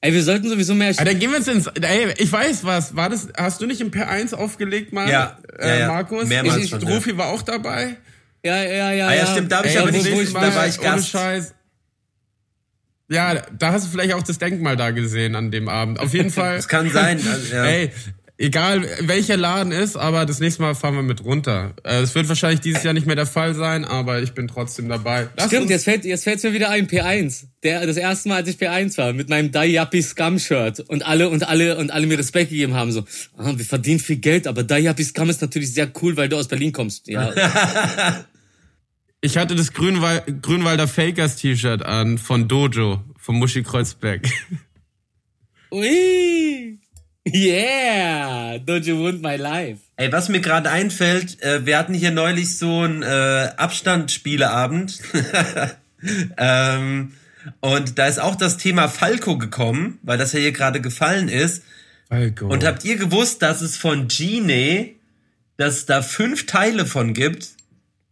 [0.00, 0.90] Ey, wir sollten sowieso mehr.
[0.96, 1.66] Aber dann gehen wir jetzt ins.
[1.66, 2.94] Ey, ich weiß was.
[2.94, 3.28] War das?
[3.36, 5.10] Hast du nicht im P1 aufgelegt mal?
[5.10, 5.88] Ja, äh, ja, ja.
[5.88, 6.26] Markus.
[6.26, 6.94] Mehrmals ich, schon, ich, ja.
[6.94, 7.96] Rufi war auch dabei.
[8.44, 9.08] Ja, ja, ja.
[9.08, 10.88] Ah ja, stimmt, da hab ich Ey, aber nicht nächste gewusst, da war ich ohne
[10.90, 11.08] Gast.
[11.08, 11.54] Scheiß.
[13.08, 15.98] Ja, da hast du vielleicht auch das Denkmal da gesehen an dem Abend.
[15.98, 16.56] Auf jeden Fall.
[16.56, 17.20] Das kann sein.
[17.26, 17.64] Also, ja.
[17.64, 17.90] Ey,
[18.38, 21.74] egal welcher Laden ist, aber das nächste Mal fahren wir mit runter.
[21.82, 24.88] Äh, Es wird wahrscheinlich dieses Jahr nicht mehr der Fall sein, aber ich bin trotzdem
[24.88, 25.28] dabei.
[25.36, 27.44] Lass Stimmt, jetzt fällt jetzt fällt's mir wieder ein P1.
[27.62, 31.28] Der das erste Mal, als ich P1 war, mit meinem Yuppie Scum Shirt und alle
[31.28, 33.04] und alle und alle mir Respekt gegeben haben so,
[33.36, 36.48] ah, wir verdienen viel Geld, aber Yuppie Scum ist natürlich sehr cool, weil du aus
[36.48, 37.08] Berlin kommst.
[37.08, 37.32] Ja.
[39.22, 44.28] Ich hatte das Grünwal Grünwalder Fakers T-Shirt an von Dojo, von Muschi Kreuzberg.
[45.72, 46.75] Ui.
[47.26, 49.80] Yeah, don't you want my life?
[49.96, 55.00] Ey, was mir gerade einfällt, äh, wir hatten hier neulich so einen äh, Abstandspieleabend.
[56.36, 57.12] ähm,
[57.60, 61.64] und da ist auch das Thema Falco gekommen, weil das ja hier gerade gefallen ist.
[62.08, 62.46] Falco.
[62.46, 64.96] Und habt ihr gewusst, dass es von Genie,
[65.56, 67.48] dass es da fünf Teile von gibt?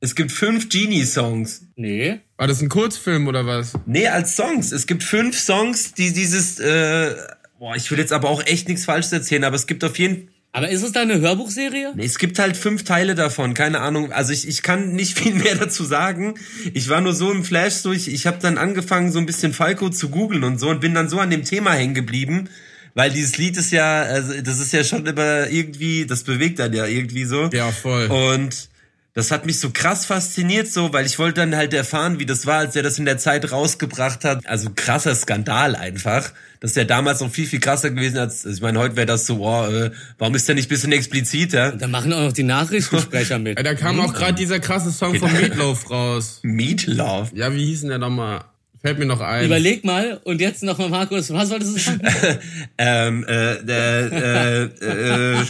[0.00, 1.62] Es gibt fünf Genie-Songs.
[1.76, 2.20] Nee.
[2.36, 3.72] War das ein Kurzfilm oder was?
[3.86, 4.72] Nee, als Songs.
[4.72, 7.14] Es gibt fünf Songs, die dieses äh,
[7.58, 10.28] boah, ich will jetzt aber auch echt nichts Falsches erzählen, aber es gibt auf jeden
[10.52, 11.92] Aber ist es da eine Hörbuchserie?
[11.94, 14.12] Nee, es gibt halt fünf Teile davon, keine Ahnung.
[14.12, 16.34] Also ich, ich kann nicht viel mehr dazu sagen.
[16.72, 19.52] Ich war nur so im Flash, so ich, ich habe dann angefangen, so ein bisschen
[19.52, 22.48] Falco zu googeln und so und bin dann so an dem Thema hängen geblieben.
[22.96, 26.72] Weil dieses Lied ist ja, also das ist ja schon immer irgendwie, das bewegt dann
[26.72, 27.50] ja irgendwie so.
[27.52, 28.06] Ja, voll.
[28.06, 28.68] Und
[29.14, 32.46] das hat mich so krass fasziniert, so, weil ich wollte dann halt erfahren, wie das
[32.46, 34.44] war, als er das in der Zeit rausgebracht hat.
[34.44, 36.32] Also krasser Skandal einfach.
[36.58, 39.06] Das ist ja damals noch viel, viel krasser gewesen als, also ich meine, heute wäre
[39.06, 41.72] das so, oh, äh, warum ist der nicht bisschen expliziter?
[41.72, 43.54] Da machen auch noch die Nachrichtensprecher mit.
[43.56, 46.40] Ja, da kam auch gerade dieser krasse Song von Meatloaf raus.
[46.42, 47.30] Meatloaf.
[47.34, 48.44] Ja, wie hieß denn der nochmal?
[48.84, 49.46] Fällt mir noch ein.
[49.46, 52.02] Überleg mal und jetzt nochmal, Markus, was wolltest du sagen?
[52.76, 55.44] ähm, äh, äh, äh, äh,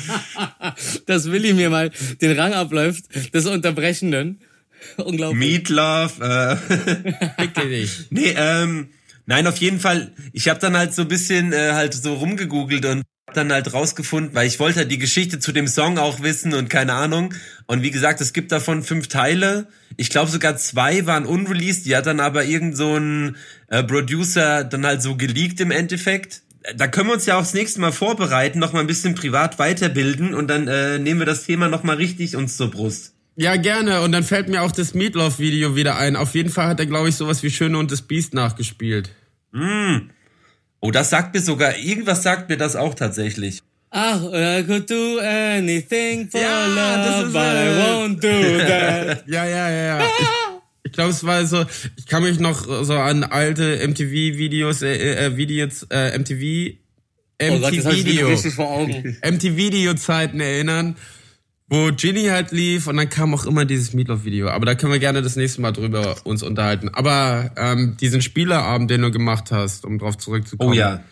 [1.06, 4.38] Dass Willi mir mal den Rang abläuft des Unterbrechenden.
[4.98, 5.40] Unglaublich.
[5.40, 6.56] Meatloaf, äh,
[7.68, 8.06] dich.
[8.10, 8.90] nee, ähm,
[9.26, 12.84] nein, auf jeden Fall, ich habe dann halt so ein bisschen äh, halt so rumgegoogelt
[12.84, 13.02] und
[13.36, 16.70] dann halt rausgefunden, weil ich wollte halt die Geschichte zu dem Song auch wissen und
[16.70, 17.34] keine Ahnung.
[17.66, 19.68] Und wie gesagt, es gibt davon fünf Teile.
[19.96, 21.86] Ich glaube sogar zwei waren unreleased.
[21.86, 23.36] Die hat dann aber irgend so ein
[23.68, 26.42] äh, Producer dann halt so geleakt im Endeffekt.
[26.76, 29.58] Da können wir uns ja auch das nächste Mal vorbereiten, noch mal ein bisschen privat
[29.58, 33.12] weiterbilden und dann äh, nehmen wir das Thema noch mal richtig uns zur Brust.
[33.36, 34.00] Ja, gerne.
[34.02, 36.16] Und dann fällt mir auch das Meatloaf-Video wieder ein.
[36.16, 39.10] Auf jeden Fall hat er, glaube ich, sowas wie Schöne und das Biest nachgespielt.
[40.84, 43.62] Oh, das sagt mir sogar, irgendwas sagt mir das auch tatsächlich.
[43.90, 49.24] Ach, I could do anything for Ja, das love, ist but I won't do that.
[49.26, 50.06] Ja, ja, ja, ja.
[50.82, 51.64] Ich, glaube, es war so,
[51.96, 56.76] ich kann mich noch so an alte MTV-Videos, äh, äh, Videos, äh, MTV,
[57.40, 58.28] Oh MTV-Video,
[58.58, 59.16] Augen.
[59.22, 60.96] MTV-Video-Zeiten erinnern,
[61.68, 64.48] wo Ginny halt lief und dann kam auch immer dieses Meatloaf-Video.
[64.48, 66.90] Aber da können wir gerne das nächste Mal drüber uns unterhalten.
[66.90, 70.70] Aber ähm, diesen Spieleabend, den du gemacht hast, um drauf zurückzukommen.
[70.70, 71.02] Oh ja.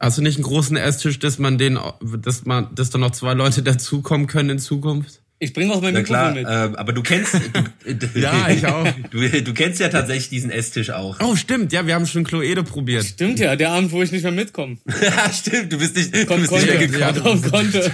[0.00, 1.78] Hast du nicht einen großen Esstisch, dass man den,
[2.18, 5.22] dass man, dass da noch zwei Leute dazukommen können in Zukunft?
[5.40, 6.74] Ich bringe auch mein Na Mikrofon klar, mit.
[6.74, 7.34] äh, aber du kennst,
[7.84, 8.86] du, Ja, ich auch.
[9.10, 11.16] Du, du kennst ja tatsächlich diesen Esstisch auch.
[11.20, 13.04] Oh, stimmt, ja, wir haben schon Kloede probiert.
[13.04, 14.78] Stimmt ja, der Abend, wo ich nicht mehr mitkomme.
[15.02, 16.82] Ja, stimmt, du bist nicht, du bist nicht mehr.
[16.98, 17.42] Ja, gekommen.
[17.42, 17.90] doch, konnte.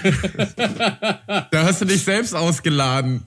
[1.50, 3.26] Da hast du dich selbst ausgeladen.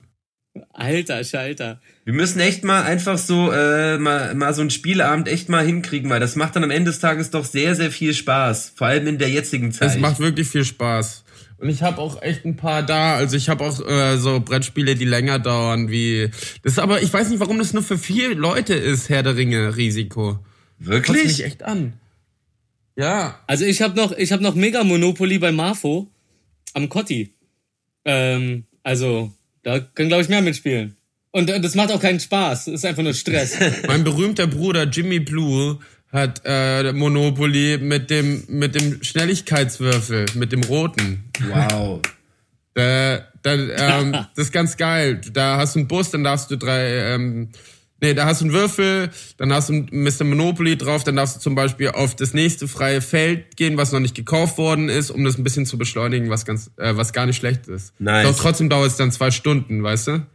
[0.73, 1.79] Alter, Schalter.
[2.05, 6.09] Wir müssen echt mal einfach so äh, mal, mal so einen Spielabend echt mal hinkriegen,
[6.09, 8.73] weil das macht dann am Ende des Tages doch sehr, sehr viel Spaß.
[8.75, 9.91] Vor allem in der jetzigen Zeit.
[9.91, 11.23] Es macht wirklich viel Spaß.
[11.59, 13.15] Und ich habe auch echt ein paar da.
[13.15, 16.29] Also ich habe auch äh, so Brettspiele, die länger dauern, wie.
[16.61, 19.35] Das ist aber, ich weiß nicht, warum das nur für vier Leute ist, Herr der
[19.35, 20.33] Ringe Risiko.
[20.33, 20.39] Kotzt
[20.79, 21.43] mich Wirklich?
[21.43, 21.93] echt an.
[22.95, 23.39] Ja.
[23.47, 26.07] Also ich habe noch, ich habe noch Mega Monopoly bei Marfo
[26.73, 27.33] am Cotti.
[28.05, 29.31] Ähm, also
[29.63, 30.95] da können glaube ich mehr mitspielen.
[31.31, 32.65] Und äh, das macht auch keinen Spaß.
[32.65, 33.57] Das ist einfach nur Stress.
[33.87, 35.79] Mein berühmter Bruder Jimmy Blue
[36.11, 41.29] hat äh, Monopoly mit dem mit dem Schnelligkeitswürfel, mit dem roten.
[41.49, 42.01] Wow.
[42.77, 45.19] Da, da, ähm, das ist ganz geil.
[45.33, 47.49] Da hast du einen Bus, dann darfst du drei, ähm,
[47.99, 50.25] nee, da hast du einen Würfel, dann hast du Mr.
[50.25, 53.99] Monopoly drauf, dann darfst du zum Beispiel auf das nächste freie Feld gehen, was noch
[53.99, 57.25] nicht gekauft worden ist, um das ein bisschen zu beschleunigen, was ganz, äh, was gar
[57.25, 57.99] nicht schlecht ist.
[57.99, 58.27] Nice.
[58.27, 60.27] Doch trotzdem dauert es dann zwei Stunden, weißt du?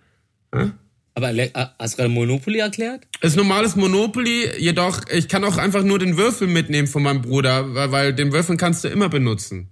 [1.14, 3.06] Aber äh, hast du gerade Monopoly erklärt?
[3.20, 7.74] Ist normales Monopoly, jedoch, ich kann auch einfach nur den Würfel mitnehmen von meinem Bruder,
[7.74, 9.68] weil, weil den Würfel kannst du immer benutzen.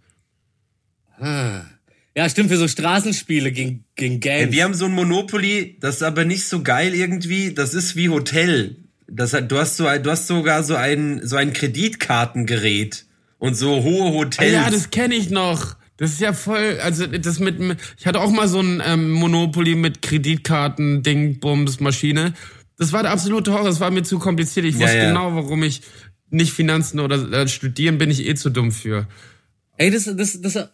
[1.18, 1.62] Ah.
[2.16, 4.52] Ja, stimmt, für so Straßenspiele gegen, gegen Gangs.
[4.52, 7.54] Wir haben so ein Monopoly, das ist aber nicht so geil irgendwie.
[7.54, 8.76] Das ist wie Hotel.
[9.06, 13.06] Das hat, du hast so, ein- du hast sogar so ein, so ein Kreditkartengerät
[13.38, 14.52] und so hohe Hotels.
[14.52, 15.76] Ja, das kenne ich noch.
[16.00, 17.56] Das ist ja voll, also das mit,
[17.98, 22.32] ich hatte auch mal so ein ähm, Monopoly mit Kreditkarten, Ding, Bums, Maschine.
[22.78, 24.64] Das war der absolute Horror, das war mir zu kompliziert.
[24.64, 25.08] Ich Ja, wusste ja.
[25.08, 25.82] genau, warum ich
[26.30, 29.06] nicht Finanzen oder äh, studieren bin ich eh zu dumm für.
[29.76, 30.68] Ey, das, das, das, das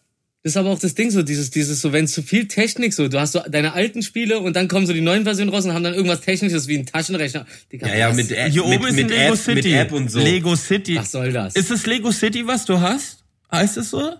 [0.45, 3.18] ist aber auch das Ding so, dieses, dieses so, wenn zu viel Technik so, du
[3.18, 5.83] hast so deine alten Spiele und dann kommen so die neuen Versionen raus und haben
[5.83, 7.47] dann irgendwas Technisches wie ein Taschenrechner.
[7.72, 9.55] Digga, ja, ja, mit, App, Hier mit, oben ist mit ein Lego App, City.
[9.57, 10.20] mit App und so.
[10.20, 10.95] Lego City.
[10.99, 11.57] Was soll das?
[11.57, 13.24] Ist es Lego City, was du hast?
[13.51, 14.12] Heißt es so?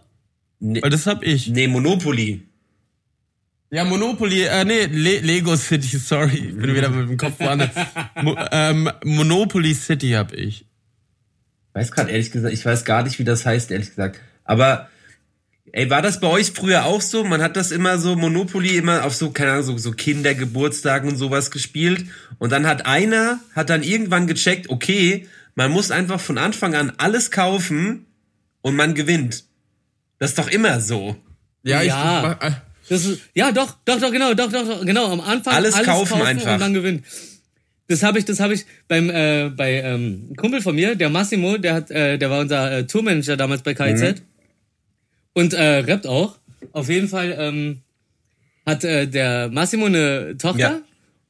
[0.59, 1.49] Nee, Weil das hab ich.
[1.49, 2.43] nee, Monopoly.
[3.71, 7.71] Ja, Monopoly, äh, nee, Le Lego City, sorry, ich bin wieder mit dem Kopf woanders.
[8.23, 10.65] Mo ähm, Monopoly City hab ich.
[11.73, 14.21] weiß gerade ehrlich gesagt, ich weiß gar nicht, wie das heißt, ehrlich gesagt.
[14.45, 14.89] Aber,
[15.73, 17.25] ey, war das bei euch früher auch so?
[17.25, 21.17] Man hat das immer so, Monopoly immer auf so, keine Ahnung, so, so Kindergeburtstagen und
[21.17, 22.07] sowas gespielt.
[22.39, 25.27] Und dann hat einer, hat dann irgendwann gecheckt, okay,
[25.57, 28.07] man muss einfach von Anfang an alles kaufen
[28.63, 29.45] und man gewinnt.
[30.19, 31.17] Das ist doch immer so.
[31.63, 32.37] Ja, Ja.
[32.41, 32.51] ich, äh,
[32.89, 35.11] Das ist, ja, doch, doch, doch, genau, doch, doch, doch, genau.
[35.13, 36.55] Am Anfang Alles kaufen einfach.
[36.55, 37.05] und dann gewinnt.
[37.89, 41.57] Das habe ich, das habe ich beim äh, bei ähm, Kumpel von mir, der Massimo,
[41.59, 44.15] der hat, äh, der war unser äh, Tourmanager damals bei KIZ Mhm.
[45.35, 46.39] und äh, rappt auch.
[46.73, 47.83] Auf jeden Fall ähm,
[48.65, 50.81] hat äh, der Massimo eine Tochter Ja.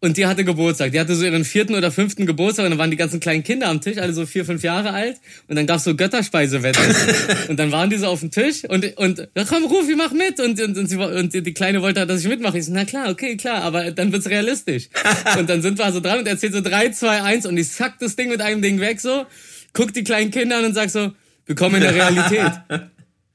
[0.06, 0.92] Und die hatte Geburtstag.
[0.92, 3.68] Die hatte so ihren vierten oder fünften Geburtstag und dann waren die ganzen kleinen Kinder
[3.68, 5.16] am Tisch, alle so vier, fünf Jahre alt
[5.48, 6.82] und dann gab's so Götterspeisewetten
[7.48, 10.38] und dann waren die so auf dem Tisch und und ja, komm Rufi, mach mit
[10.40, 12.58] und und, und, sie, und die Kleine wollte halt, dass ich mitmache.
[12.58, 14.88] Ich so, na klar, okay, klar, aber dann wird's realistisch.
[15.38, 17.98] und dann sind wir so dran und erzählt so drei, zwei, eins und ich sack
[17.98, 19.26] das Ding mit einem Ding weg so,
[19.72, 21.12] guck die kleinen Kinder an und sag so,
[21.46, 22.52] willkommen in der Realität.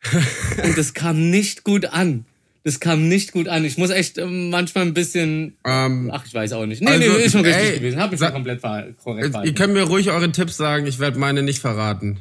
[0.63, 2.25] Und das kam nicht gut an.
[2.63, 3.65] Das kam nicht gut an.
[3.65, 5.57] Ich muss echt ähm, manchmal ein bisschen.
[5.65, 6.81] Ähm, Ach, ich weiß auch nicht.
[6.81, 7.99] Nee, Also, nee, ist schon richtig ey, gewesen.
[7.99, 9.55] Hab ich schon komplett ver korrekt ihr verhalten.
[9.55, 12.19] könnt mir ruhig eure Tipps sagen, ich werde meine nicht verraten.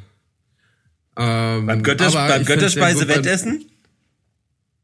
[1.17, 3.65] Ähm, Beim, Götters beim ich beim- Wettessen?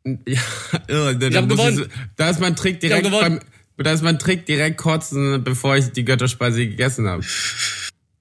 [0.25, 0.39] Ja,
[0.87, 1.77] irre, da, hab muss gewonnen.
[1.77, 1.85] so-
[2.15, 3.39] da ist mein Trick hab direkt gewonnen.
[3.75, 7.23] beim, da ist mein Trick direkt kotzen, bevor ich die Götterspeise gegessen habe.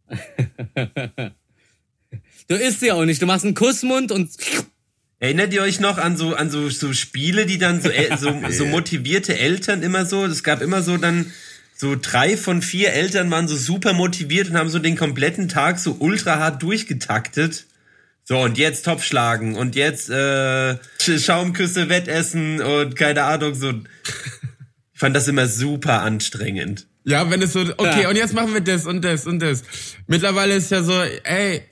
[2.49, 3.21] Du isst sie auch nicht.
[3.21, 4.31] Du machst einen Kussmund und.
[5.19, 8.67] Erinnert ihr euch noch an so an so, so Spiele, die dann so, so so
[8.67, 10.25] motivierte Eltern immer so?
[10.27, 11.33] Es gab immer so dann
[11.75, 15.79] so drei von vier Eltern waren so super motiviert und haben so den kompletten Tag
[15.79, 17.67] so ultra hart durchgetaktet.
[18.25, 23.71] So und jetzt Topfschlagen und jetzt äh, Sch- Schaumküsse Wettessen und keine Ahnung so.
[24.95, 26.87] Ich fand das immer super anstrengend.
[27.05, 28.09] Ja, wenn es so, okay, Ja.
[28.09, 29.63] und jetzt machen wir das und das und das.
[30.09, 31.63] Mittlerweile ist ja so, ey,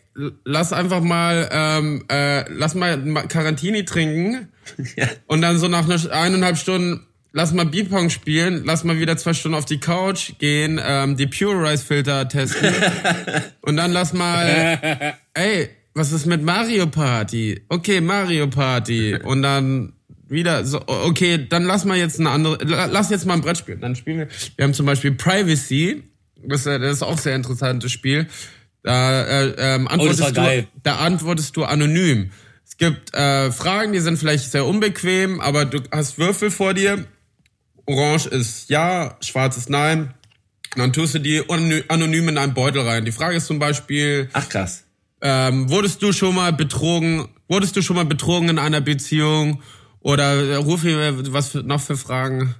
[0.45, 4.49] lass einfach mal, ähm, äh, lass mal Ma- Carantini trinken
[4.97, 5.09] Ja.
[5.27, 9.35] und dann so nach einer, eineinhalb Stunden, lass mal Beepong spielen, lass mal wieder zwei
[9.35, 12.73] Stunden auf die Couch gehen, ähm, die Pure Rice Filter testen
[13.63, 17.61] und dann lass mal, ey, was ist mit Mario Party?
[17.69, 19.93] Okay, Mario Party und dann
[20.29, 23.59] wieder so, okay, dann lass mal jetzt eine andere, la- lass jetzt mal ein Brett
[23.59, 23.81] spielen.
[23.81, 26.03] Dann spielen wir, wir haben zum Beispiel Privacy,
[26.47, 28.27] das ist, das ist auch ein sehr interessantes Spiel.
[28.85, 30.69] Da, äh, ähm, antwortest war geil.
[30.75, 32.31] du, da antwortest du anonym.
[32.67, 37.05] Es gibt äh, Fragen, die sind vielleicht sehr unbequem, aber du hast Würfel vor dir.
[37.87, 40.15] Orange ist ja, schwarz ist nein.
[40.75, 43.05] Und dann tust du die anony- anonym in einen Beutel rein.
[43.05, 44.85] Die Frage ist zum Beispiel, Ach krass.
[45.23, 47.29] ähm, wurdest du schon mal betrogen?
[47.49, 49.63] Wurdest du schon mal betrogen in einer Beziehung?
[50.01, 52.55] Oder äh, Rufi, äh, was für, noch für Fragen?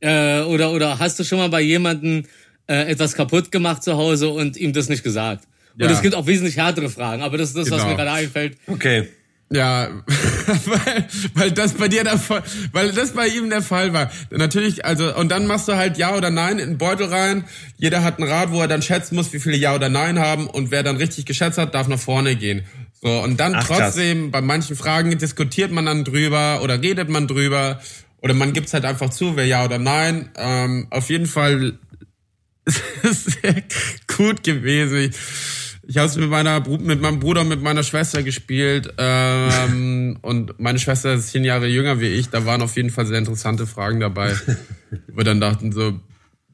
[0.00, 2.24] Äh, oder, oder hast du schon mal bei jemandem
[2.68, 5.44] äh, etwas kaputt gemacht zu Hause und ihm das nicht gesagt?
[5.74, 5.90] Und Ja.
[5.90, 7.90] es gibt auch wesentlich härtere Fragen, aber das ist das, was Genau.
[7.90, 8.56] mir gerade einfällt.
[8.66, 9.08] Okay.
[9.50, 9.88] Ja,
[10.66, 12.42] weil, weil das bei dir der Fall,
[12.72, 14.10] weil das bei ihm der Fall war.
[14.30, 17.44] Natürlich, also und dann machst du halt Ja oder Nein in den Beutel rein.
[17.78, 20.48] Jeder hat ein Rad, wo er dann schätzen muss, wie viele Ja oder Nein haben
[20.48, 22.64] und wer dann richtig geschätzt hat, darf nach vorne gehen.
[23.00, 23.78] So und dann Ach, krass.
[23.94, 27.80] trotzdem bei manchen Fragen diskutiert man dann drüber oder redet man drüber
[28.20, 30.28] oder man gibt's halt einfach zu, wer Ja oder Nein.
[30.36, 31.78] Ähm, auf jeden Fall
[32.68, 33.62] sehr
[34.16, 35.10] gut gewesen.
[35.86, 40.58] Ich, habe es mit meiner mit meinem Bruder und mit meiner Schwester gespielt ähm, und
[40.60, 42.28] meine Schwester ist zehn Jahre jünger wie ich.
[42.28, 44.36] Da waren auf jeden Fall sehr interessante Fragen dabei.
[45.08, 45.98] wo wir dann dachten so,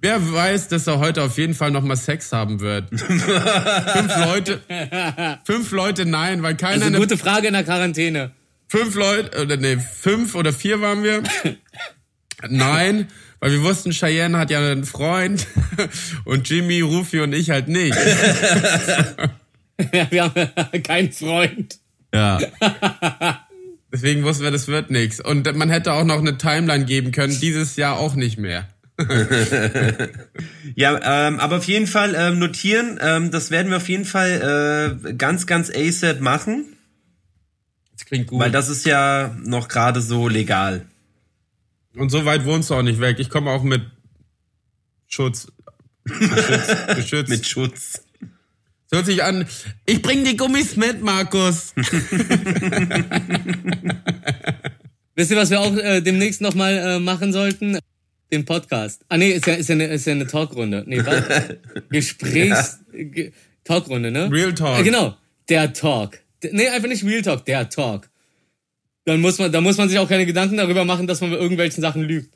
[0.01, 2.89] wer weiß, dass er heute auf jeden Fall noch mal Sex haben wird.
[2.91, 4.61] fünf Leute,
[5.45, 8.33] fünf Leute nein, weil Das keiner ist eine eine, gute Frage in der Quarantäne.
[8.69, 11.23] fünf Leute oder nee fünf oder vier waren wir.
[12.49, 13.09] Nein,
[13.45, 15.47] weil wir wussten, Cheyenne hat ja einen Freund
[16.25, 17.95] und Jimmy, Rufi und ich halt nicht.
[20.11, 21.79] Wir haben keinen Freund.
[22.15, 22.39] Ja.
[23.93, 25.21] Deswegen wussten wir, das wird nichts.
[25.21, 28.67] Und man hätte auch noch eine Timeline geben können, dieses Jahr auch nicht mehr.
[30.75, 34.97] Ja, ähm, aber auf jeden Fall ähm, notieren, ähm, das werden wir auf jeden Fall
[35.05, 36.65] äh, ganz, ganz ASAP machen,
[37.93, 38.41] Das klingt gut.
[38.41, 40.87] weil das ist ja noch gerade so legal.
[41.97, 43.19] Und so weit wohnst du auch nicht weg.
[43.19, 43.83] Ich komme auch mit
[45.07, 45.47] Schutz.
[46.05, 46.77] Geschützt.
[46.97, 47.31] geschützt.
[47.31, 48.03] Mit Schutz.
[48.91, 49.47] Es hört sich an.
[49.87, 51.73] Ich bring die Gummis mit, Markus.
[55.17, 57.79] Wisst ihr, was wir auch äh, demnächst nochmal äh, machen sollten?
[58.33, 59.05] Den Podcast.
[59.09, 60.83] Ah nee, ist ja, ist ja, eine, ist ja eine Talkrunde.
[60.87, 61.25] Nee, was?
[61.91, 62.81] Gesprächs...
[62.93, 63.33] Ge
[63.63, 64.31] Talkrunde, ne?
[64.31, 64.81] Real Talk.
[64.81, 65.17] Äh, genau.
[65.49, 66.19] Der Talk.
[66.51, 68.11] Nee, einfach nicht Real Talk, der Talk.
[69.05, 71.37] Dann muss man, da muss man sich auch keine Gedanken darüber machen, dass man bei
[71.37, 72.35] irgendwelchen Sachen lügt.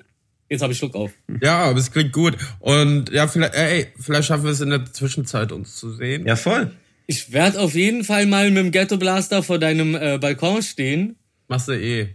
[0.50, 1.10] Jetzt habe ich Schluck auf.
[1.42, 2.36] Ja, aber es klingt gut.
[2.58, 6.26] Und ja, vielleicht, ey, vielleicht schaffen wir es in der Zwischenzeit, uns zu sehen.
[6.26, 6.72] Ja, voll.
[7.06, 11.16] Ich werde auf jeden Fall mal mit dem Ghetto Blaster vor deinem äh, Balkon stehen
[11.48, 12.14] Machst du eh.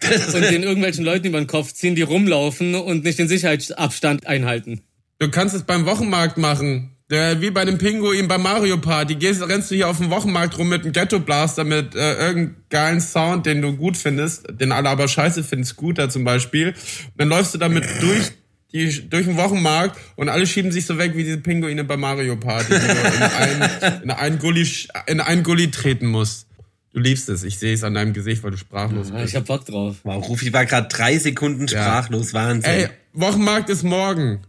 [0.34, 4.80] und den irgendwelchen Leuten über den Kopf ziehen, die rumlaufen und nicht den Sicherheitsabstand einhalten.
[5.18, 6.96] Du kannst es beim Wochenmarkt machen.
[7.10, 9.16] Der, wie bei dem Pinguin bei Mario Party.
[9.16, 12.56] Gehst, rennst du hier auf dem Wochenmarkt rum mit einem Ghetto Blaster mit äh, irgendeinem
[12.70, 16.68] geilen Sound, den du gut findest, den alle aber scheiße finden, Scooter zum Beispiel.
[16.68, 16.74] Und
[17.16, 18.30] dann läufst du damit durch
[18.72, 22.36] die durch den Wochenmarkt und alle schieben sich so weg wie diese Pinguine bei Mario
[22.36, 24.68] Party, die du in einen, in einen Gully,
[25.08, 26.46] in einen Gully treten musst.
[26.92, 27.42] Du liebst es.
[27.42, 29.30] Ich sehe es an deinem Gesicht, weil du sprachlos Ja, bist.
[29.30, 29.96] ich hab Bock drauf.
[30.04, 32.32] Wow, Rufi war gerade drei Sekunden sprachlos.
[32.34, 32.70] Wahnsinn.
[32.70, 34.42] Ey, Wochenmarkt ist morgen.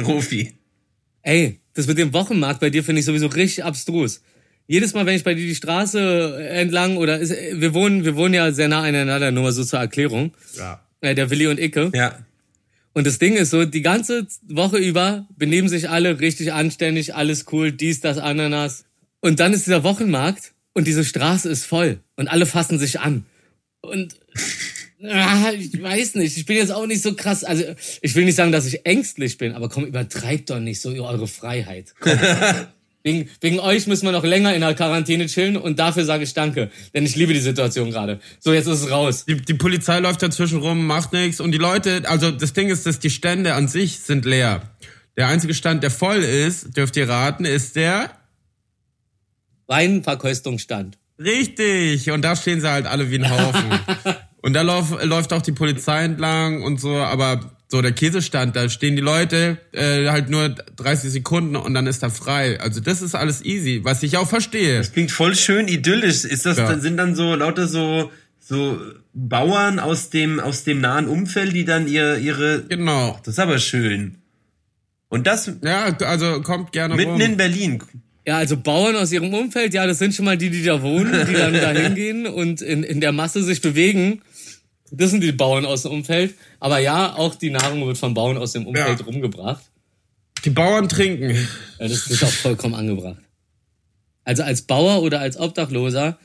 [0.00, 0.57] Rufi.
[1.28, 4.22] Ey, das mit dem Wochenmarkt bei dir finde ich sowieso richtig abstrus.
[4.66, 8.32] Jedes Mal, wenn ich bei dir die Straße entlang oder ist, wir wohnen, wir wohnen
[8.32, 10.32] ja sehr nah aneinander, nur mal so zur Erklärung.
[10.56, 10.82] Ja.
[11.02, 11.92] Äh, der Willi und Icke.
[11.94, 12.18] Ja.
[12.94, 17.44] Und das Ding ist so, die ganze Woche über benehmen sich alle richtig anständig, alles
[17.52, 18.86] cool, dies, das, Ananas.
[19.20, 23.26] Und dann ist dieser Wochenmarkt und diese Straße ist voll und alle fassen sich an.
[23.82, 24.16] Und
[25.04, 27.44] ah, ich weiß nicht, ich bin jetzt auch nicht so krass.
[27.44, 27.64] Also
[28.02, 31.28] ich will nicht sagen, dass ich ängstlich bin, aber komm, übertreibt doch nicht so eure
[31.28, 31.94] Freiheit.
[33.04, 36.34] Wegen, wegen euch müssen wir noch länger in der Quarantäne chillen und dafür sage ich
[36.34, 38.18] danke, denn ich liebe die Situation gerade.
[38.40, 39.24] So, jetzt ist es raus.
[39.24, 42.86] Die, die Polizei läuft dazwischen rum, macht nichts und die Leute, also das Ding ist,
[42.86, 44.62] dass die Stände an sich sind leer.
[45.16, 48.10] Der einzige Stand, der voll ist, dürft ihr raten, ist der
[49.68, 50.98] Weinverkostungsstand.
[51.18, 52.10] Richtig.
[52.10, 53.80] Und da stehen sie halt alle wie ein Haufen.
[54.48, 58.70] und da lauf, läuft auch die Polizei entlang und so, aber so der Käsestand, da
[58.70, 62.58] stehen die Leute äh, halt nur 30 Sekunden und dann ist er frei.
[62.60, 64.80] Also das ist alles easy, was ich auch verstehe.
[64.90, 66.24] Klingt voll schön idyllisch.
[66.24, 66.78] Ist das, Ja.
[66.78, 68.80] sind dann so lauter so, so
[69.12, 73.18] Bauern aus dem, aus dem nahen Umfeld, die dann ihr, ihre, Genau.
[73.22, 74.14] das ist aber schön.
[75.10, 77.20] Und das Ja, also kommt gerne mitten rum.
[77.20, 77.82] in Berlin.
[78.26, 81.12] Ja, also Bauern aus ihrem Umfeld, ja, das sind schon mal die, die da wohnen,
[81.28, 84.20] die dann da hingehen und in, in der Masse sich bewegen.
[84.90, 86.34] Das sind die Bauern aus dem Umfeld.
[86.60, 89.04] Aber ja, auch die Nahrung wird von Bauern aus dem Umfeld Ja.
[89.06, 89.62] rumgebracht.
[90.44, 91.30] Die Bauern trinken.
[91.78, 93.18] Ja, das ist auch vollkommen angebracht.
[94.24, 96.18] Also als Bauer oder als Obdachloser,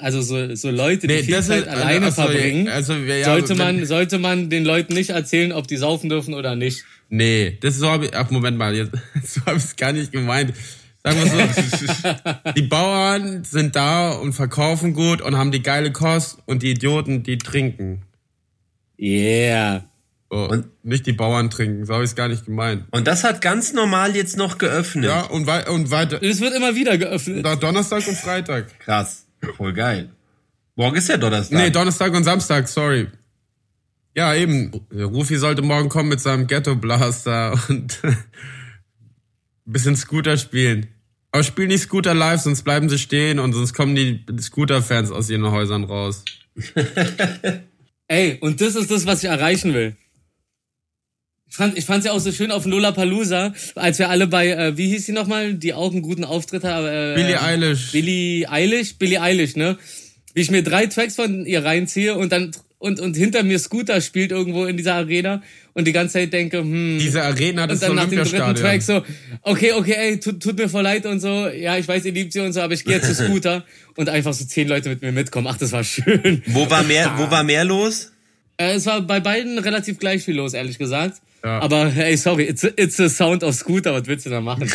[0.00, 3.54] also so, so Leute, die Nee, viel Zeit ist- alleine also, verbringen, also, ja, sollte,
[3.54, 6.84] man, sollte man den Leuten nicht erzählen, ob die saufen dürfen oder nicht.
[7.08, 8.92] Nee, das ist so ich, ach Moment mal, jetzt,
[9.24, 10.54] so habe ich es gar nicht gemeint.
[11.02, 16.38] Sagen wir so, die Bauern sind da und verkaufen gut und haben die geile Kost
[16.46, 18.02] und die Idioten, die trinken.
[18.98, 19.84] Yeah.
[20.30, 22.84] So, Und- nicht die Bauern trinken, so habe ich es gar nicht gemeint.
[22.90, 25.06] Und das hat ganz normal jetzt noch geöffnet.
[25.06, 27.44] Ja, und, wei und weiter, Es wird immer wieder geöffnet.
[27.44, 28.78] da Donnerstag und Freitag.
[28.80, 29.26] Krass.
[29.56, 30.10] Voll geil.
[30.76, 31.58] Morgen ist ja Donnerstag.
[31.58, 33.08] Nee, Donnerstag und Samstag, sorry.
[34.14, 34.70] Ja, eben.
[34.92, 37.98] Rufi sollte morgen kommen mit seinem Ghetto Blaster und
[39.72, 40.88] bisschen Scooter spielen.
[41.32, 45.30] Aber spiel nicht Scooter live, sonst bleiben sie stehen und sonst kommen die Scooter-Fans aus
[45.30, 46.24] ihren Häusern raus.
[48.08, 49.96] Ey, und das ist das, was ich erreichen will.
[51.48, 54.76] Ich fand ich fand's ja auch so schön auf Lollapalooza, als wir alle bei, äh,
[54.76, 56.86] wie hieß sie nochmal, die auch einen guten Auftritt haben.
[56.86, 57.92] Äh, Billie Eilish.
[57.92, 58.98] Billie Eilish?
[58.98, 59.76] Billie Eilish, ne?
[60.34, 64.00] Wie ich mir drei Tracks von ihr reinziehe und dann und, und hinter mir Scooter
[64.00, 65.42] spielt irgendwo in dieser Arena
[65.74, 66.98] und die ganze Zeit denke, hm.
[66.98, 69.04] Diese Arena, das und dann nach dem dritten Track so,
[69.42, 72.32] okay, okay, ey, tut, tut mir voll leid und so, ja, ich weiß, ihr liebt
[72.32, 73.64] sie und so, aber ich gehe jetzt zu Scooter
[73.96, 75.46] und einfach so zehn Leute mit mir mitkommen.
[75.46, 76.42] Ach, das war schön.
[76.46, 78.12] Wo war mehr, wo war mehr los?
[78.56, 81.20] Äh, es war bei beiden relativ gleich viel los, ehrlich gesagt.
[81.44, 81.60] Ja.
[81.60, 84.70] Aber hey, sorry, it's it's a sound of Scooter, was willst du da machen?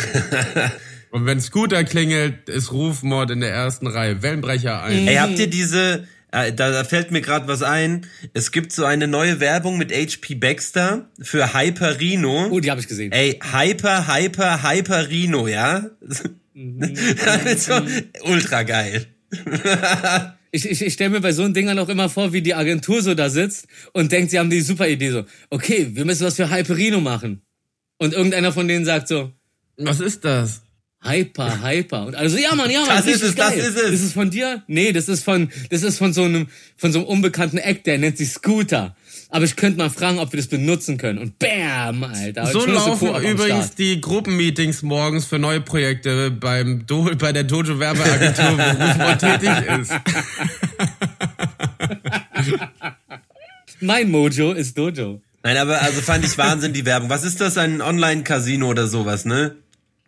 [1.10, 4.22] Und wenn Scooter klingelt, ist Rufmord in der ersten Reihe.
[4.22, 5.08] Wellenbrecher ein.
[5.08, 8.06] Ey, habt ihr diese, da, da fällt mir gerade was ein.
[8.34, 12.48] Es gibt so eine neue Werbung mit HP Baxter für Hyper Rhino.
[12.50, 13.12] Oh, die habe ich gesehen.
[13.12, 15.90] Ey, Hyper, Hyper, Hyper Rhino, ja?
[17.56, 17.72] so,
[18.24, 19.06] ultra geil.
[20.52, 23.14] Ich, ich, ich stelle mir bei so Dingern auch immer vor, wie die Agentur so
[23.14, 26.50] da sitzt und denkt, sie haben die super Idee so, okay, wir müssen was für
[26.50, 27.42] Hyperino machen.
[27.98, 29.32] Und irgendeiner von denen sagt so,
[29.76, 30.62] Was ist das?
[31.08, 32.06] Hyper, Hyper.
[32.06, 33.58] Und also, ja, Mann, ja, Mann, Das ist es, das geil.
[33.58, 33.90] ist es.
[33.90, 34.62] Das ist von dir?
[34.66, 37.98] Nee, das ist von, das ist von so einem, von so einem unbekannten Act, der
[37.98, 38.96] nennt sich Scooter.
[39.28, 41.18] Aber ich könnte mal fragen, ob wir das benutzen können.
[41.18, 42.46] Und bam, Alter.
[42.46, 48.56] So laufen übrigens die Gruppenmeetings morgens für neue Projekte beim Do bei der Dojo Werbeagentur,
[48.56, 49.50] wo Rufmord tätig
[49.80, 49.92] ist.
[53.80, 55.20] Mein Mojo ist Dojo.
[55.42, 57.08] Nein, aber also fand ich Wahnsinn, die Werbung.
[57.10, 59.56] Was ist das, ein Online-Casino oder sowas, ne?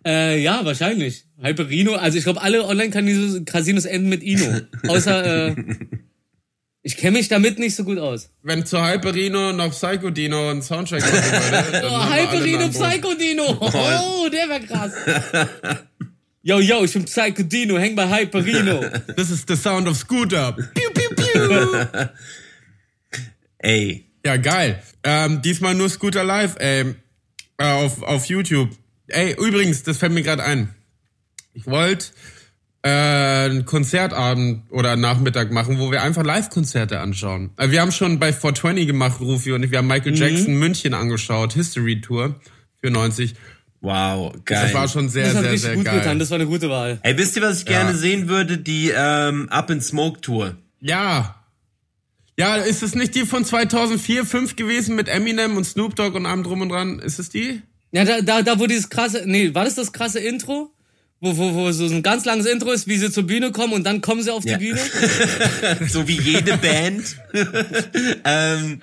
[0.06, 1.24] Äh, ja, wahrscheinlich.
[1.40, 4.60] Hyperino, also ich glaube, alle Online-Casinos Casinos enden mit Ino.
[4.88, 5.56] Außer, äh,
[6.82, 8.30] ich kenne mich damit nicht so gut aus.
[8.42, 12.68] Wenn zu Hyperino noch Psycho Dino ein Soundtrack machen würde, dann Oh, Hyperino.
[12.68, 13.58] Psycho Dino.
[13.60, 14.92] Oh, der wäre krass.
[16.42, 18.80] Yo, yo, ich bin Psycho Dino, häng bei Hyperino.
[19.16, 20.52] This is the sound of Scooter.
[20.52, 22.08] Piu, piu, piu.
[23.58, 24.04] Ey.
[24.24, 24.82] Ja, geil.
[25.04, 26.94] Ähm, diesmal nur Scooter Live, ey.
[27.58, 28.70] Äh, auf, auf YouTube.
[29.08, 30.74] Ey, übrigens, das fällt mir gerade ein.
[31.54, 32.06] Ich wollte
[32.82, 37.50] äh, einen Konzertabend oder Nachmittag machen, wo wir einfach Live-Konzerte anschauen.
[37.56, 40.16] Äh, wir haben schon bei 420 gemacht, Rufi und ich, wir haben Michael Mhm.
[40.16, 42.36] Jackson München angeschaut, History Tour
[42.80, 43.34] für 90.
[43.80, 44.62] Wow, geil.
[44.64, 45.98] Das war schon sehr, Das sehr, sehr gut geil.
[46.00, 46.18] getan.
[46.18, 46.98] Das war eine gute Wahl.
[47.02, 47.96] Ey, wisst ihr, was ich gerne Ja.
[47.96, 48.58] sehen würde?
[48.58, 50.56] Die ähm, Up in Smoke Tour.
[50.80, 51.36] Ja.
[52.36, 56.26] Ja, ist es nicht die von 2004, 5 gewesen mit Eminem und Snoop Dogg und
[56.26, 56.98] allem drum und dran?
[57.00, 57.62] Ist es die?
[57.92, 60.70] Ja, da, da, da wo dieses krasse, nee, war das das krasse Intro?
[61.20, 63.84] Wo, wo, wo so ein ganz langes Intro ist, wie sie zur Bühne kommen und
[63.84, 64.58] dann kommen sie auf die Ja.
[64.58, 64.78] Bühne?
[65.88, 67.16] so wie jede Band.
[68.24, 68.80] ähm,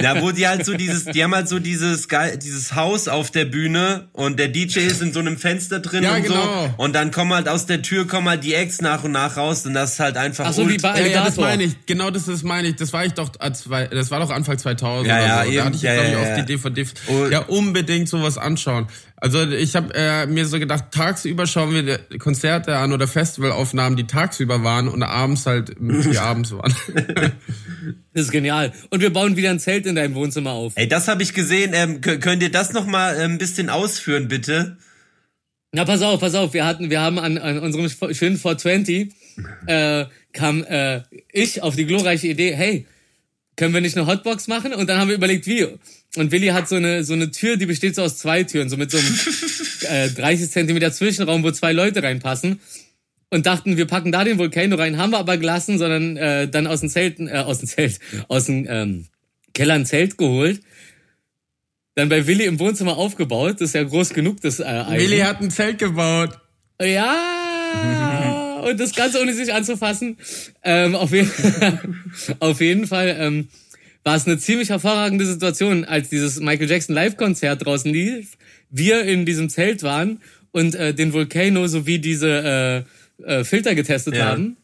[0.00, 2.06] ja, wo die halt so dieses, die haben halt so dieses
[2.42, 6.14] dieses Haus auf der Bühne und der DJ ist in so einem Fenster drin Ja,
[6.16, 6.34] und genau.
[6.42, 6.74] so.
[6.82, 9.66] Und dann kommen halt aus der Tür kommen halt die Acts nach und nach raus
[9.66, 11.86] und das ist halt einfach Ach so, wie bei Ja, ja, das meine ich.
[11.86, 12.76] Genau das ist meine ich.
[12.76, 15.48] Das war ich doch, als, zwei- das war doch Anfang 2000 Ja, oder ja, so.
[15.48, 15.56] eben.
[15.58, 16.36] Da hatte ich, Ja, glaube ich, ja, auf ja.
[16.40, 16.86] die DVD.
[17.08, 18.86] Und- Ja, unbedingt sowas anschauen.
[19.20, 24.06] Also ich habe äh, mir so gedacht, tagsüber schauen wir Konzerte an oder Festivalaufnahmen, die
[24.06, 26.67] tagsüber waren und abends halt, die abends waren.
[28.12, 28.72] Das ist genial.
[28.90, 30.72] Und wir bauen wieder ein Zelt in deinem Wohnzimmer auf.
[30.76, 31.72] Ey, das habe ich gesehen.
[31.74, 34.76] Ähm, kö- könnt ihr das noch mal äh, ein bisschen ausführen, bitte?
[35.72, 36.52] Na, pass auf, pass auf.
[36.54, 39.12] Wir hatten, wir haben an, an unserem schönen 420
[39.66, 41.02] äh, kam äh,
[41.32, 42.86] ich auf die glorreiche Idee, hey,
[43.56, 44.72] können wir nicht eine Hotbox machen?
[44.74, 45.66] Und dann haben wir überlegt, wie.
[46.16, 48.76] Und Willi hat so eine so eine Tür, die besteht so aus zwei Türen, so
[48.76, 49.18] mit so einem
[49.88, 52.60] äh, 30 Zentimeter Zwischenraum, wo zwei Leute reinpassen.
[53.30, 56.66] Und dachten, wir packen da den Volcano rein, haben wir aber gelassen, sondern äh, dann
[56.66, 57.98] aus dem Zelt, äh, aus dem Zelt,
[58.28, 59.06] aus dem ähm,
[59.52, 60.60] Keller ein Zelt geholt.
[61.94, 65.10] Dann bei Willi im Wohnzimmer aufgebaut, das ist ja groß genug, das äh, Eisen.
[65.10, 66.38] Willi hat ein Zelt gebaut.
[66.80, 70.16] Ja, und das Ganze ohne sich anzufassen.
[70.62, 71.26] Ähm, auf, je
[72.40, 73.48] auf jeden Fall ähm,
[74.04, 78.38] war es eine ziemlich hervorragende Situation, als dieses Michael Jackson Live-Konzert draußen lief.
[78.70, 80.20] Wir in diesem Zelt waren
[80.52, 82.88] und äh, den Volcano sowie diese äh,
[83.24, 84.26] äh, Filter getestet Ja.
[84.26, 84.56] haben.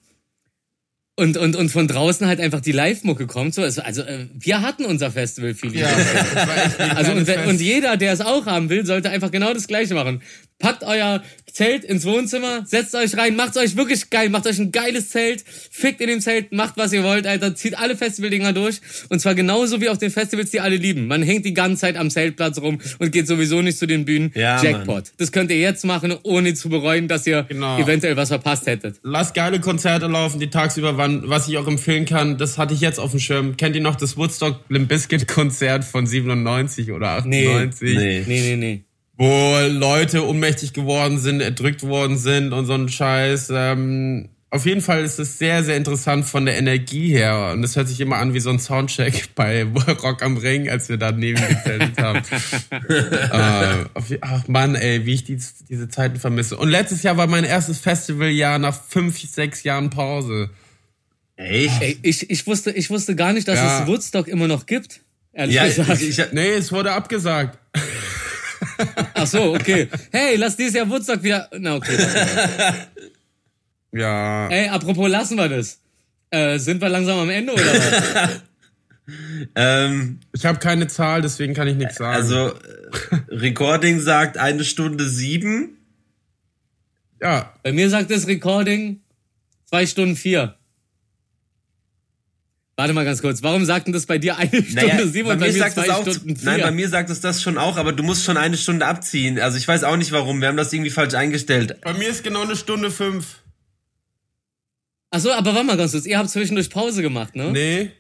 [1.17, 3.55] Und, und, und von draußen halt einfach die Live-Mucke kommt.
[3.55, 5.05] So, also äh, wir hatten unser.
[5.15, 9.31] Ja, war echt ein Also und, und jeder, der es auch haben will, sollte einfach
[9.31, 10.23] genau das Gleiche machen.
[10.59, 11.23] Packt euer
[11.55, 15.45] Zelt ins Wohnzimmer, setzt euch rein, macht euch wirklich geil, macht euch ein geiles Zelt,
[15.71, 19.37] fickt in dem Zelt, macht was ihr wollt, Alter, zieht alle Festivaldinger durch und zwar
[19.37, 21.07] genauso wie auf den Festivals, die alle lieben.
[21.07, 24.33] Man hängt die ganze Zeit am Zeltplatz rum und geht sowieso nicht zu den Bühnen.
[24.35, 25.13] Ja, Jackpot.
[25.19, 27.79] Das könnt ihr jetzt machen, ohne zu bereuen, dass ihr Genau.
[27.79, 28.97] eventuell was verpasst hättet.
[29.05, 31.29] Lass geile Konzerte laufen, die tagsüber waren.
[31.29, 33.57] Was ich auch empfehlen kann, das hatte ich jetzt auf dem Schirm.
[33.57, 37.97] Kennt ihr noch das Woodstock Limp Bizkit Konzert von 97 oder 98?
[37.97, 38.25] Nee.
[38.27, 38.85] Nee, nee, nee.
[39.17, 43.51] Wo Leute ohnmächtig geworden sind, erdrückt worden sind und so ein Scheiß.
[43.55, 47.51] Ähm, auf jeden Fall ist es sehr, sehr interessant von der Energie her.
[47.53, 50.89] Und es hört sich immer an wie so ein Soundcheck bei Rock am Ring, als
[50.89, 52.23] wir da neben gezeltet haben.
[52.71, 55.39] äh, ach Mann, ey, wie ich die,
[55.69, 56.57] diese Zeiten vermisse.
[56.57, 60.51] Und letztes Jahr war mein erstes Festivaljahr nach fünf, sechs Jahren Pause.
[61.37, 61.83] Echt?
[61.83, 63.83] Ey, ich, ich, wusste, ich wusste gar nicht, dass Ja.
[63.83, 65.01] es Woodstock immer noch gibt.
[65.33, 66.01] Ehrlich Ja, gesagt.
[66.01, 67.59] ich, ich, Nee, es wurde abgesagt.
[69.15, 69.89] Ach so, okay.
[70.13, 71.49] Hey, lass dieses Jahr Woodstock wieder.
[71.59, 71.97] Na, okay.
[73.93, 74.49] Ja.
[74.49, 75.81] Ey, apropos, lassen wir das.
[76.31, 78.41] Äh, sind wir langsam am Ende oder was?
[79.55, 82.15] ähm, Ich habe keine Zahl, deswegen kann ich nichts sagen.
[82.17, 82.55] also, äh,
[83.29, 85.79] Recording sagt eine Stunde sieben.
[87.21, 89.01] ja, Bei mir sagt das Recording
[89.67, 90.57] zwei Stunden vier.
[92.77, 93.43] Warte mal ganz kurz.
[93.43, 95.59] Warum sagt denn das bei dir eine Stunde Naja, sieben bei und bei mir mir
[95.59, 96.51] sagt zwei auch, Stunden vier?
[96.51, 99.39] nein, bei mir sagt es das schon auch, aber du musst schon eine Stunde abziehen.
[99.39, 101.81] Also ich weiß auch nicht warum, wir haben das irgendwie falsch eingestellt.
[101.83, 103.41] bei mir ist genau eine Stunde fünf.
[105.11, 106.07] Ach so, aber warte mal ganz kurz.
[106.07, 107.53] Ihr habt zwischendurch Pause gemacht, ne?
[107.53, 107.91] Nee.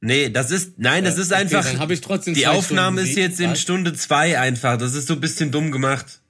[0.00, 3.10] Nee, das ist, nein, das ist Okay, einfach, dann hab ich trotzdem die Aufnahme Stunden
[3.12, 3.56] ist jetzt in?
[3.56, 6.20] Stunde zwei einfach, das ist so ein bisschen dumm gemacht.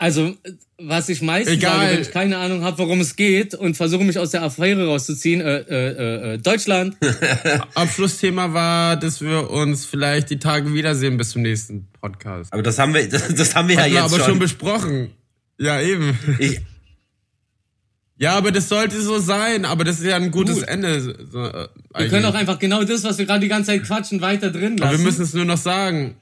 [0.00, 0.34] Also,
[0.78, 1.76] was ich meistens Egal.
[1.76, 4.86] sage, wenn ich keine Ahnung habe, worum es geht und versuche mich aus der Affäre
[4.86, 6.96] rauszuziehen, äh, äh, äh, äh, Deutschland.
[7.74, 12.50] Abschlussthema war, dass wir uns vielleicht die Tage wiedersehen bis zum nächsten Podcast.
[12.50, 14.38] Aber das haben wir, das, das haben wir ja Haben wir jetzt aber schon schon.
[14.38, 15.10] besprochen.
[15.58, 16.18] Ja, eben.
[16.38, 16.62] Ich,
[18.16, 19.64] Ja, aber das sollte so sein.
[19.64, 20.68] Aber das ist ja ein gutes Gut.
[20.68, 21.00] Ende.
[21.30, 24.20] So, äh, Wir können auch einfach genau das, was wir gerade die ganze Zeit quatschen,
[24.20, 24.82] weiter drin lassen.
[24.82, 26.16] aber wir müssen es nur noch sagen.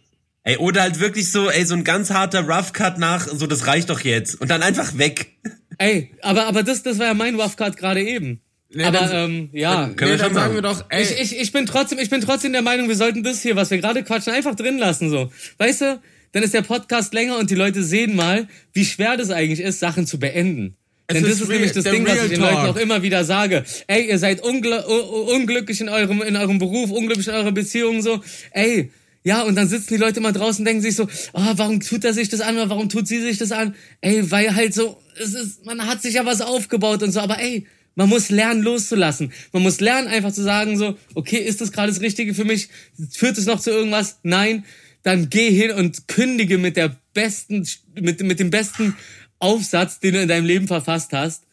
[0.48, 3.66] Ey, oder halt wirklich so, ey, so ein ganz harter Rough Cut nach, so das
[3.66, 4.40] reicht doch jetzt.
[4.40, 5.36] Und dann einfach weg.
[5.76, 8.40] Ey, aber, aber das, das war ja mein Rough Cut gerade eben.
[8.70, 9.88] Nee, aber dann- ähm, ja.
[9.94, 12.10] Können wir nee, dann schon sagen wir doch, ey, Ich, ich, ich bin trotzdem, ich
[12.10, 15.10] bin trotzdem der Meinung, wir sollten das hier, was wir gerade quatschen, einfach drin lassen,
[15.10, 15.30] so.
[15.58, 16.00] Weißt du?
[16.32, 19.80] Dann ist der Podcast länger und die Leute sehen mal, wie schwer das eigentlich ist,
[19.80, 20.76] Sachen zu beenden.
[21.06, 22.52] Es Denn das ist nämlich das Ding, was ich den Talk.
[22.52, 23.64] Leuten auch immer wieder sage.
[23.86, 28.20] Ey, ihr seid ungl unglücklich in eurem, in eurem Beruf, unglücklich in eurer Beziehung, so.
[28.50, 28.90] Ey,
[29.28, 32.02] Ja, und dann sitzen die Leute mal draußen und denken sich so, oh, warum tut
[32.02, 33.74] er sich das an oder warum tut sie sich das an?
[34.00, 37.38] Ey, weil halt so, es ist, man hat sich ja was aufgebaut und so, aber
[37.38, 39.30] ey, man muss lernen loszulassen.
[39.52, 42.70] Man muss lernen einfach zu sagen so, okay, ist das gerade das Richtige für mich?
[43.10, 44.18] Führt es noch zu irgendwas?
[44.22, 44.64] Nein.
[45.02, 47.68] Dann geh hin und kündige mit der besten,
[48.00, 48.96] mit, mit dem besten
[49.40, 51.44] Aufsatz, den du in deinem Leben verfasst hast.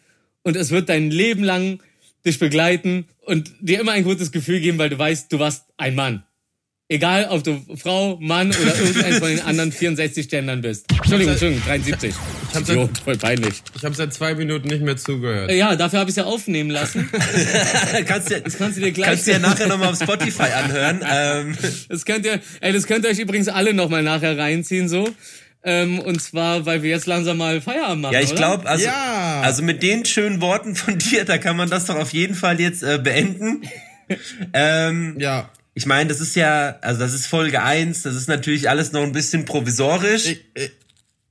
[0.43, 1.83] Und es wird dein Leben lang
[2.25, 5.95] dich begleiten und dir immer ein gutes Gefühl geben, weil du weißt, du warst ein
[5.95, 6.23] Mann.
[6.87, 10.85] Egal, ob du Frau, Mann oder irgendein von den anderen 64 Gendern bist.
[10.91, 12.13] Entschuldigung, Entschuldigung, 73.
[12.49, 13.55] Ich hab's Idiot, voll peinlich.
[13.75, 15.51] Ich habe seit zwei Minuten nicht mehr zugehört.
[15.51, 17.09] Ja, dafür habe ich es ja aufnehmen lassen.
[18.05, 19.07] kannst du Das kannst du dir gleich.
[19.09, 21.01] kannst du ja nachher nochmal auf Spotify anhören.
[21.11, 21.57] Ähm,
[21.89, 25.09] Das könnt ihr, ey, das könnt ihr euch übrigens alle nochmal nachher reinziehen, so.
[25.63, 28.13] Ähm, und zwar, weil wir jetzt langsam mal Feierabend machen.
[28.13, 29.41] ja, ich glaube, also, Ja.
[29.41, 32.61] also mit den schönen Worten von dir, da kann man das doch auf jeden Fall
[32.61, 33.63] jetzt äh, beenden.
[34.53, 35.49] ähm, Ja.
[35.75, 39.03] Ich meine, das ist ja, also das ist Folge 1, das ist natürlich alles noch
[39.03, 40.25] ein bisschen provisorisch.
[40.25, 40.71] Ich, ich,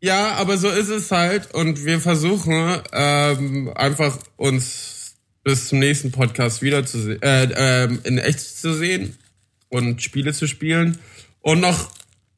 [0.01, 5.15] ja, aber so ist es halt und wir versuchen ähm, einfach uns
[5.45, 9.17] bis zum nächsten Podcast wieder zu sehen, äh, ähm, in echt zu sehen
[9.71, 10.99] und Spiele zu spielen
[11.41, 11.91] und noch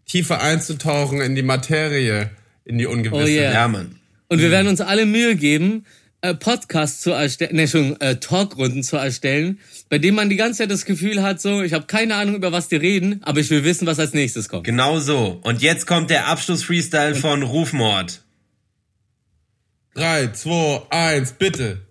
[0.07, 2.31] tiefer einzutauchen in die Materie,
[2.65, 3.25] in die Ungewisse.
[3.25, 3.53] Oh yeah.
[3.53, 3.97] ja, Mann.
[4.29, 5.85] Und wir werden uns alle Mühe geben,
[6.23, 10.59] äh, Podcasts zu erstellen, ne, schon äh, Talkrunden zu erstellen, bei denen man die ganze
[10.59, 13.51] Zeit das Gefühl hat, so, ich habe keine Ahnung, über was die reden, aber ich
[13.51, 14.65] will wissen, was als nächstes kommt.
[14.65, 15.41] Genau so.
[15.43, 18.23] Und jetzt kommt der Abschluss-Freestyle von Rufmord.
[19.95, 21.87] Drei, zwei, eins, bitte.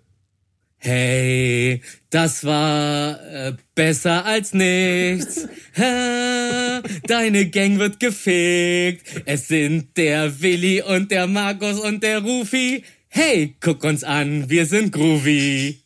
[0.78, 5.48] Hey, das war äh, besser als nichts.
[5.78, 9.06] Ha, Deine Gang wird gefegt.
[9.26, 12.82] Es sind der Willi und der Markus und der Rufi.
[13.16, 15.80] Hey, guck uns an, wir sind groovy.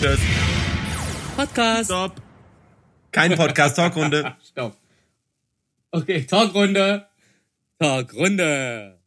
[0.00, 0.18] Tschüss.
[1.36, 1.84] Podcast.
[1.84, 2.20] Stopp.
[3.12, 4.34] Kein Podcast, Talkrunde.
[4.50, 4.76] Stopp.
[5.92, 7.06] Okay, Talkrunde.
[7.78, 8.98] Talkrunde.